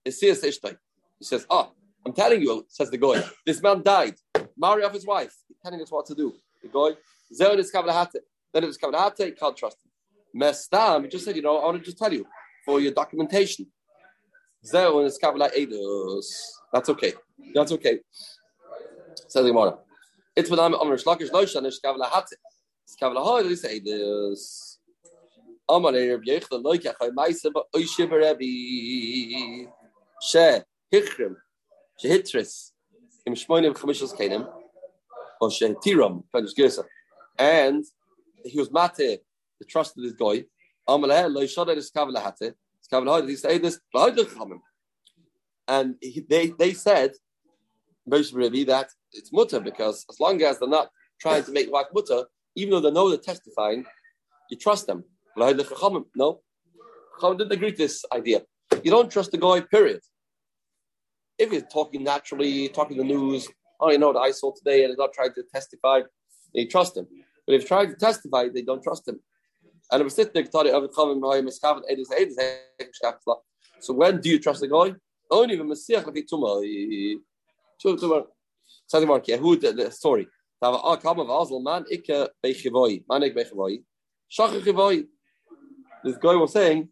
He 0.03 0.11
says, 0.11 1.47
Oh, 1.49 1.71
I'm 2.05 2.13
telling 2.13 2.41
you, 2.41 2.65
says 2.69 2.91
the 2.91 2.97
guy, 2.97 3.23
this 3.45 3.61
man 3.61 3.81
died. 3.81 4.15
Marry 4.57 4.83
off 4.83 4.93
his 4.93 5.05
wife. 5.05 5.33
He's 5.47 5.57
telling 5.63 5.81
us 5.81 5.91
what 5.91 6.05
to 6.07 6.15
do. 6.15 6.33
The 6.61 6.69
guy, 6.69 6.97
Zone 7.33 7.59
is 7.59 7.71
Kavalahate. 7.71 8.19
Then 8.53 8.63
if 8.63 8.69
it's 8.69 8.77
Kavalahate, 8.77 9.27
you 9.27 9.33
can't 9.33 9.57
trust 9.57 9.77
him. 9.83 10.41
Mestam, 10.41 11.03
he 11.03 11.09
just 11.09 11.25
said, 11.25 11.35
you 11.35 11.41
know, 11.41 11.57
I 11.57 11.65
want 11.65 11.79
to 11.79 11.83
just 11.83 11.97
tell 11.97 12.13
you 12.13 12.27
for 12.65 12.79
your 12.79 12.91
documentation. 12.91 13.67
Kabbalah 14.71 15.51
Eidos. 15.51 16.25
That's 16.73 16.89
okay. 16.89 17.13
That's 17.53 17.71
okay. 17.71 17.99
Says 19.27 19.43
the 19.43 19.49
Gemara. 19.49 19.77
It's 20.35 20.49
when 20.49 20.59
I'm 20.59 20.75
Amr 20.75 20.97
Shlakish 20.97 21.29
Loisha 21.31 21.57
and 21.57 21.67
Shkavla 21.67 22.09
Hatze. 22.09 22.33
Shkavla 22.87 23.23
Hoy, 23.23 23.43
they 23.43 23.55
say 23.55 23.79
this. 23.79 24.79
Amar 25.69 25.93
Reb 25.93 26.23
Yechel 26.23 26.63
Loika 26.63 26.93
Chay 26.99 27.09
Maisa 27.09 27.51
Oishe 27.73 28.07
Berebi. 28.07 29.67
She 30.21 30.59
Hichrim. 30.93 31.35
She 31.97 32.09
Hitris. 32.09 32.71
Im 33.25 33.33
Shmoinim 33.33 33.73
Chamishas 33.73 34.13
Kenim. 34.13 34.47
Or 35.39 35.49
She 35.49 35.67
Tiram. 35.69 36.23
Fenus 36.33 36.53
Gersa. 36.53 36.83
And 37.39 37.83
he 38.43 38.59
was 38.59 38.71
mate, 38.71 39.21
the 39.59 39.65
trust 39.67 39.97
of 39.97 40.03
this 40.03 40.13
guy. 40.13 40.45
Amar 40.87 41.09
Loisha 41.09 41.65
Shkavla 41.65 42.17
Hatze. 42.17 42.17
Shkavla 42.17 42.23
Hoy, 42.25 42.33
they 42.33 42.33
say 42.35 42.49
this. 42.49 42.64
And 42.91 43.19
he, 43.29 43.35
said 43.35 43.61
this. 43.61 43.79
And 45.67 45.95
they, 46.29 46.47
they 46.47 46.73
said, 46.73 47.11
that 48.07 48.87
it's 49.13 49.33
mutter 49.33 49.59
because 49.59 50.05
as 50.09 50.19
long 50.19 50.41
as 50.41 50.59
they're 50.59 50.69
not 50.69 50.89
trying 51.19 51.43
to 51.43 51.51
make 51.51 51.69
like 51.71 51.87
mutter, 51.93 52.25
even 52.55 52.71
though 52.71 52.81
they 52.81 52.91
know 52.91 53.09
they're 53.09 53.17
testifying, 53.17 53.85
you 54.49 54.57
trust 54.57 54.87
them. 54.87 55.03
No, 55.37 56.41
Chacham 57.19 57.37
didn't 57.37 57.51
agree 57.51 57.71
to 57.71 57.77
this 57.77 58.03
idea. 58.13 58.41
You 58.83 58.91
don't 58.91 59.11
trust 59.11 59.31
the 59.31 59.37
guy, 59.37 59.61
period. 59.61 60.01
If 61.37 61.51
he's 61.51 61.63
talking 61.71 62.03
naturally, 62.03 62.69
talking 62.69 62.97
the 62.97 63.03
news, 63.03 63.47
oh, 63.79 63.91
you 63.91 63.97
know 63.97 64.11
what 64.11 64.21
I 64.21 64.31
saw 64.31 64.53
today, 64.53 64.83
and 64.83 64.91
he's 64.91 64.97
not 64.97 65.13
trying 65.13 65.33
to 65.33 65.43
testify, 65.53 66.01
they 66.53 66.65
trust 66.65 66.95
him. 66.95 67.07
But 67.45 67.55
if 67.55 67.61
he's 67.61 67.67
trying 67.67 67.89
to 67.89 67.95
testify, 67.95 68.47
they 68.53 68.61
don't 68.61 68.83
trust 68.83 69.07
him. 69.07 69.19
And 69.91 70.11
so 73.79 73.93
when 73.93 74.21
do 74.21 74.29
you 74.29 74.39
trust 74.39 74.61
the 74.61 74.67
guy? 74.67 74.93
Only 75.29 75.57
when 75.57 75.67
Messiah 75.67 76.03
Tumah. 76.03 77.17
Sorry, 78.87 79.05
Mark. 79.05 79.27
Who 79.27 79.55
the 79.57 79.91
story? 79.91 80.27
Ah, 80.61 80.97
man, 81.61 81.85
ikke 81.91 82.27
bechivoi, 82.43 83.03
manik 83.07 83.35
bechivoi, 83.35 83.83
shachachivoi. 84.31 85.05
This 86.03 86.17
guy 86.17 86.35
was 86.35 86.53
saying, 86.53 86.89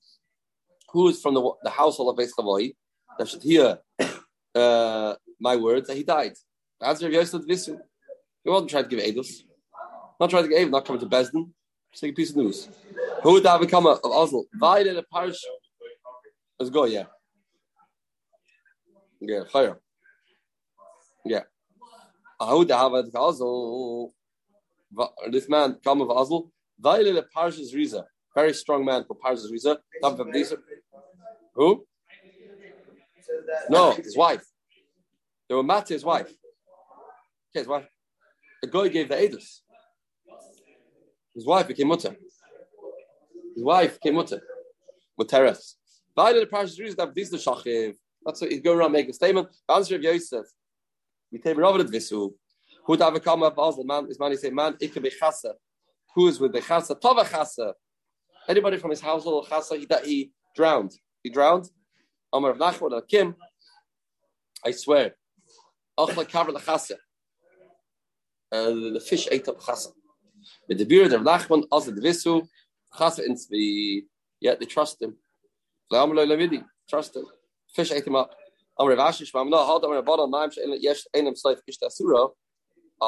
who 0.94 1.10
is 1.10 1.22
from 1.22 1.34
the, 1.34 1.52
the 1.64 1.70
household 1.70 2.10
of 2.10 2.24
Beis 2.24 2.32
Chavoi, 2.38 2.76
that 3.18 3.28
should 3.28 3.42
hear 3.42 3.80
uh, 4.56 5.16
my 5.40 5.56
words, 5.56 5.88
that 5.88 5.98
he 5.98 6.04
died. 6.04 6.34
Answer 6.82 7.08
of 7.08 7.14
Yosef 7.14 7.42
Visu. 7.48 7.78
He 8.44 8.50
wasn't 8.50 8.70
trying 8.70 8.84
to 8.84 8.90
give 8.90 9.00
Eidos. 9.00 9.42
Not 10.20 10.30
trying 10.30 10.44
to 10.44 10.50
give, 10.50 10.70
not 10.70 10.86
coming 10.86 11.00
to 11.00 11.08
Besden. 11.08 11.50
Like 12.02 12.12
a 12.12 12.16
piece 12.16 12.32
of 12.32 12.38
news. 12.38 12.68
Who 13.22 13.34
would 13.34 13.44
that 13.44 13.60
become 13.60 13.86
of 13.88 14.00
Oslo? 14.04 14.46
Vayde 14.62 14.98
a 14.98 15.04
parish. 15.04 15.40
Let's 16.60 16.70
go, 16.70 16.86
yeah. 16.86 17.06
Yeah, 19.22 19.44
fire. 19.52 19.80
Yeah. 21.26 21.44
Ah, 22.40 22.50
who 22.50 22.58
would 22.60 22.72
have 22.72 22.94
a 22.94 23.04
Oslo? 23.16 24.12
This 25.32 25.50
man, 25.50 25.78
come 25.84 26.02
of 26.02 26.10
Azul, 26.12 26.52
Vaile 26.80 27.14
the 27.16 27.26
Parshas 27.36 27.74
Riza, 27.74 28.06
very 28.36 28.54
strong 28.54 28.86
man 28.86 29.04
for 29.08 29.18
Parshas 29.18 29.52
Riza. 29.52 29.80
Who? 31.56 31.88
No, 33.70 33.94
his 33.94 34.16
wife. 34.16 34.46
They 35.50 35.56
were 35.56 35.64
mad 35.64 35.88
his 35.88 36.06
wife. 36.06 36.28
Okay, 36.28 37.62
his 37.62 37.68
wife. 37.68 37.88
The 38.62 38.68
guy 38.68 38.88
gave 38.90 39.10
the 39.10 39.16
Edus. 39.16 39.63
His 41.36 41.46
wife 41.46 41.68
became 41.68 41.88
mutter. 41.88 42.16
His 43.56 43.64
wife 43.64 44.00
became 44.00 44.16
mutter. 44.16 44.42
Muteres. 45.20 45.76
Vaile 46.16 46.40
the 46.40 46.46
Parshas 46.46 46.80
Riza, 46.80 46.96
Dav 46.96 47.14
the 47.14 47.22
Shachiv. 47.22 47.96
That's 48.26 48.42
what 48.42 48.52
he's 48.52 48.62
going 48.62 48.80
around 48.80 48.92
making 48.92 49.12
a 49.12 49.14
statement. 49.14 49.50
The 49.68 49.74
answer 49.74 49.96
of 49.96 50.04
Yosef. 50.04 50.46
We 51.32 51.40
take 51.40 51.58
Rav 51.58 51.82
Visu. 51.90 52.32
Who 52.86 52.98
have 52.98 53.24
come 53.24 53.44
up 53.44 53.56
Basel 53.56 53.84
man 53.86 54.08
is 54.10 54.20
man 54.20 54.32
he 54.32 54.38
say 54.38 54.50
man 54.50 54.76
ik 54.80 54.94
be 55.02 55.10
chasa. 55.10 55.54
Who 56.16 56.28
is 56.28 56.40
with 56.40 56.54
the 56.54 56.60
chasa? 56.60 57.00
Tova 57.00 57.24
chasa. 57.24 57.74
Anybody 58.48 58.78
from 58.78 58.92
his 58.92 59.02
household 59.02 59.48
chasa 59.48 59.78
he 59.78 59.86
that 59.86 60.06
he 60.06 60.32
drowned. 60.56 60.94
He 61.24 61.30
drowned. 61.30 61.70
Amar 62.32 62.52
of 62.52 62.58
Nachman 62.58 63.08
Kim. 63.08 63.36
I 64.66 64.72
swear. 64.72 65.16
Achla 65.98 66.30
cover 66.30 66.52
the 66.52 66.60
chasa. 66.60 66.96
Uh, 68.52 68.92
the 68.94 69.04
fish 69.04 69.28
ate 69.32 69.48
up 69.48 69.60
chasa. 69.62 69.94
With 70.68 70.78
the 70.78 70.86
beard 70.86 71.14
of 71.14 71.22
Nachman 71.22 71.64
as 71.76 71.86
the 71.86 72.02
Visu 72.02 72.44
yet 74.40 74.60
they 74.60 74.66
trust 74.66 75.02
him. 75.02 75.18
Trust 76.90 77.16
him. 77.16 77.26
Fish 77.76 77.92
ate 77.92 78.06
him 78.08 78.16
up. 78.16 78.36
Oh 78.78 78.88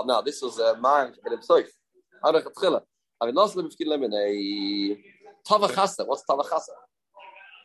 now 0.05 0.21
this 0.21 0.41
was 0.41 0.59
a 0.59 0.79
man 0.79 1.13
in 1.25 1.31
himself. 1.31 1.65
I 2.23 3.25
mean, 3.25 3.35
last 3.35 3.55
limit 3.55 3.73
in 3.79 4.13
a 4.13 4.97
tavachasa. 5.47 6.05
What's 6.07 6.23
tavachasa? 6.29 6.75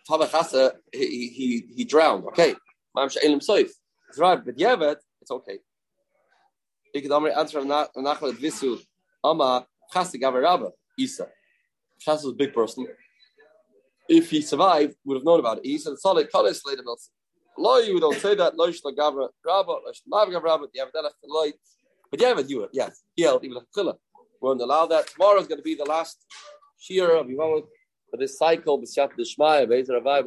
Tavachasa. 0.09 0.73
He 0.93 1.29
he 1.29 1.65
he 1.75 1.85
drowned. 1.85 2.25
Okay, 2.27 2.55
man 2.95 3.09
in 3.23 3.31
himself. 3.31 3.69
It's 4.09 4.19
right, 4.19 4.45
but 4.45 4.57
but 4.79 5.01
it's 5.21 5.31
okay. 5.31 5.59
You 6.95 7.03
could 7.03 7.13
answer 7.13 7.61
nachlet 7.61 8.35
visu 8.39 8.79
ama 9.25 9.67
chasa 9.93 10.21
gavaraba 10.21 10.71
isa. 10.99 11.29
Chasa 12.01 12.25
was 12.25 12.33
a 12.33 12.33
big 12.33 12.53
person. 12.53 12.87
If 14.09 14.31
he 14.31 14.41
survived, 14.43 14.97
would 15.05 15.17
have 15.17 15.25
known 15.25 15.41
about 15.41 15.59
it. 15.59 15.67
He 15.67 15.79
said, 15.79 15.99
"Solid 15.99 16.31
color 16.31 16.53
later 16.67 16.83
Lo, 17.59 17.79
you 17.79 18.01
don't 18.01 18.17
say 18.17 18.35
that. 18.35 18.57
Lo, 18.57 18.69
shlo 18.69 18.97
gavra 18.97 19.29
rabba, 19.45 19.71
lo 19.71 19.93
shlo 19.93 20.33
gavra 20.33 20.43
rabba. 20.43 20.67
Have 20.79 20.91
that 20.95 21.13
loy. 21.27 21.53
But 22.11 22.21
yeah, 22.21 22.35
but 22.35 22.49
you 22.49 22.69
yes, 22.73 23.03
he 23.15 23.23
held 23.23 23.45
even 23.45 23.63
chila. 23.77 23.95
We 24.41 24.49
won't 24.49 24.61
allow 24.61 24.87
that. 24.87 25.09
Tomorrow 25.09 25.41
is 25.41 25.47
going 25.47 25.59
to 25.59 25.63
be 25.63 25.75
the 25.75 25.85
last 25.85 26.25
shiur 26.81 27.21
of 27.21 27.27
Yivamot 27.27 27.67
for 28.11 28.17
this 28.17 28.39
cycle. 28.39 28.81
B'shat 28.81 29.11
Deshmaya, 29.19 29.67
Bezer 29.69 30.01
Avai 30.01 30.23